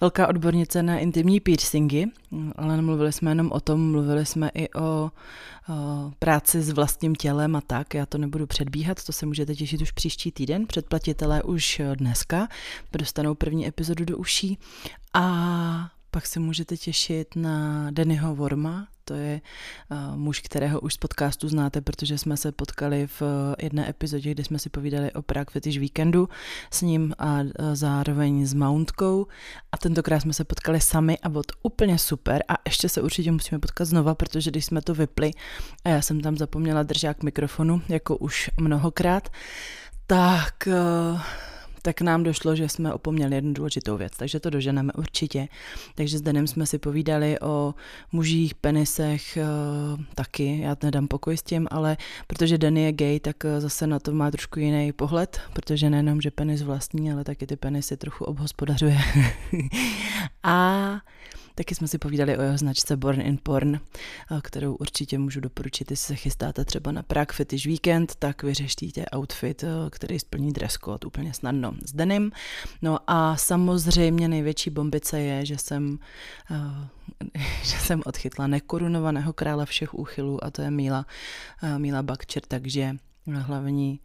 [0.01, 2.05] velká odbornice na intimní piercingy,
[2.55, 5.11] ale nemluvili jsme jenom o tom, mluvili jsme i o
[6.19, 7.93] práci s vlastním tělem a tak.
[7.93, 10.67] Já to nebudu předbíhat, to se můžete těšit už příští týden.
[10.67, 12.47] Předplatitelé už dneska
[12.97, 14.57] dostanou první epizodu do uší
[15.13, 19.41] a pak se můžete těšit na Dennyho Worma, to je
[19.91, 23.27] uh, muž, kterého už z podcastu znáte, protože jsme se potkali v uh,
[23.61, 26.29] jedné epizodě, kde jsme si povídali o Prague Fetish Weekendu
[26.71, 29.27] s ním a uh, zároveň s Mountkou.
[29.71, 32.43] A tentokrát jsme se potkali sami a bylo to úplně super.
[32.47, 35.31] A ještě se určitě musíme potkat znova, protože když jsme to vypli
[35.85, 39.29] a já jsem tam zapomněla držák mikrofonu, jako už mnohokrát,
[40.07, 40.67] tak
[41.81, 45.47] tak nám došlo, že jsme opomněli jednu důležitou věc, takže to doženeme určitě.
[45.95, 47.73] Takže s Denem jsme si povídali o
[48.11, 49.45] mužích, penisech eh,
[50.15, 51.97] taky, já nedám pokoj s tím, ale
[52.27, 56.21] protože Den je gay, tak eh, zase na to má trošku jiný pohled, protože nejenom,
[56.21, 58.97] že penis vlastní, ale taky ty penisy trochu obhospodařuje.
[60.43, 60.99] a
[61.59, 63.79] Taky jsme si povídali o jeho značce Born in Porn, eh,
[64.41, 69.63] kterou určitě můžu doporučit, jestli se chystáte třeba na Prague Fetish Weekend, tak vyřeštíte outfit,
[69.63, 72.31] eh, který splní dress code úplně snadno s denim.
[72.81, 75.99] No a samozřejmě největší bombice je, že jsem,
[76.51, 81.05] eh, že jsem odchytla nekorunovaného krále všech úchylů a to je Míla,
[81.77, 82.95] Míla Bakčer, takže
[83.27, 83.99] hlavní,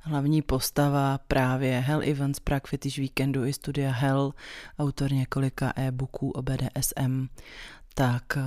[0.00, 4.34] hlavní postava právě Hell Events Prague Fetish Weekendu i studia Hell,
[4.78, 7.28] autor několika e-booků o BDSM,
[7.94, 8.38] tak,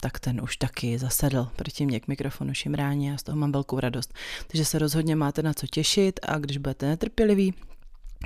[0.00, 3.80] tak ten už taky zasedl proti mě k mikrofonu šimrání a z toho mám velkou
[3.80, 4.14] radost.
[4.46, 7.54] Takže se rozhodně máte na co těšit a když budete netrpěliví,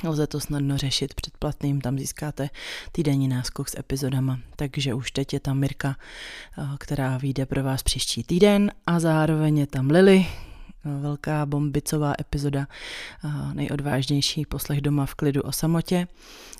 [0.04, 2.50] Lze to snadno řešit předplatným, tam získáte
[2.92, 4.38] týdenní náskok s epizodama.
[4.56, 5.96] Takže už teď je tam Mirka,
[6.78, 10.26] která vyjde pro vás příští týden a zároveň je tam Lily,
[11.00, 12.66] velká bombicová epizoda,
[13.52, 16.08] nejodvážnější poslech doma v klidu o samotě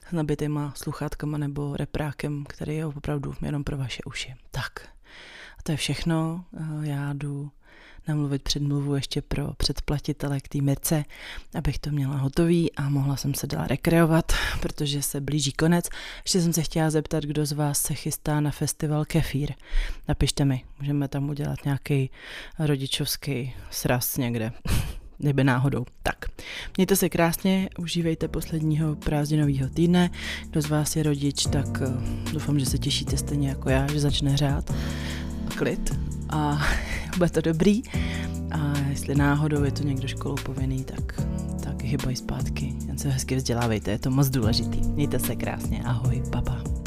[0.09, 4.35] s nabitýma sluchátkama nebo reprákem, který je opravdu jenom pro vaše uši.
[4.51, 4.89] Tak,
[5.59, 6.45] a to je všechno.
[6.83, 7.51] Já jdu
[8.09, 11.05] namluvit předmluvu ještě pro předplatitele k té Mirce,
[11.55, 15.89] abych to měla hotový a mohla jsem se dál rekreovat, protože se blíží konec.
[16.25, 19.53] Ještě jsem se chtěla zeptat, kdo z vás se chystá na festival Kefír.
[20.09, 22.11] Napište mi, můžeme tam udělat nějaký
[22.59, 24.53] rodičovský sraz někde.
[25.19, 25.85] kdyby náhodou.
[26.03, 26.17] Tak,
[26.77, 30.11] mějte se krásně, užívejte posledního prázdninového týdne.
[30.51, 34.01] Kdo z vás je rodič, tak uh, doufám, že se těšíte stejně jako já, že
[34.01, 34.75] začne řád
[35.57, 36.59] klid a
[37.19, 37.83] bude to dobrý.
[38.51, 41.21] A jestli náhodou je to někdo školou povinný, tak,
[41.65, 42.75] tak hybaj zpátky.
[42.87, 44.81] Jen se hezky vzdělávejte, je to moc důležitý.
[44.89, 46.78] Mějte se krásně, ahoj, baba.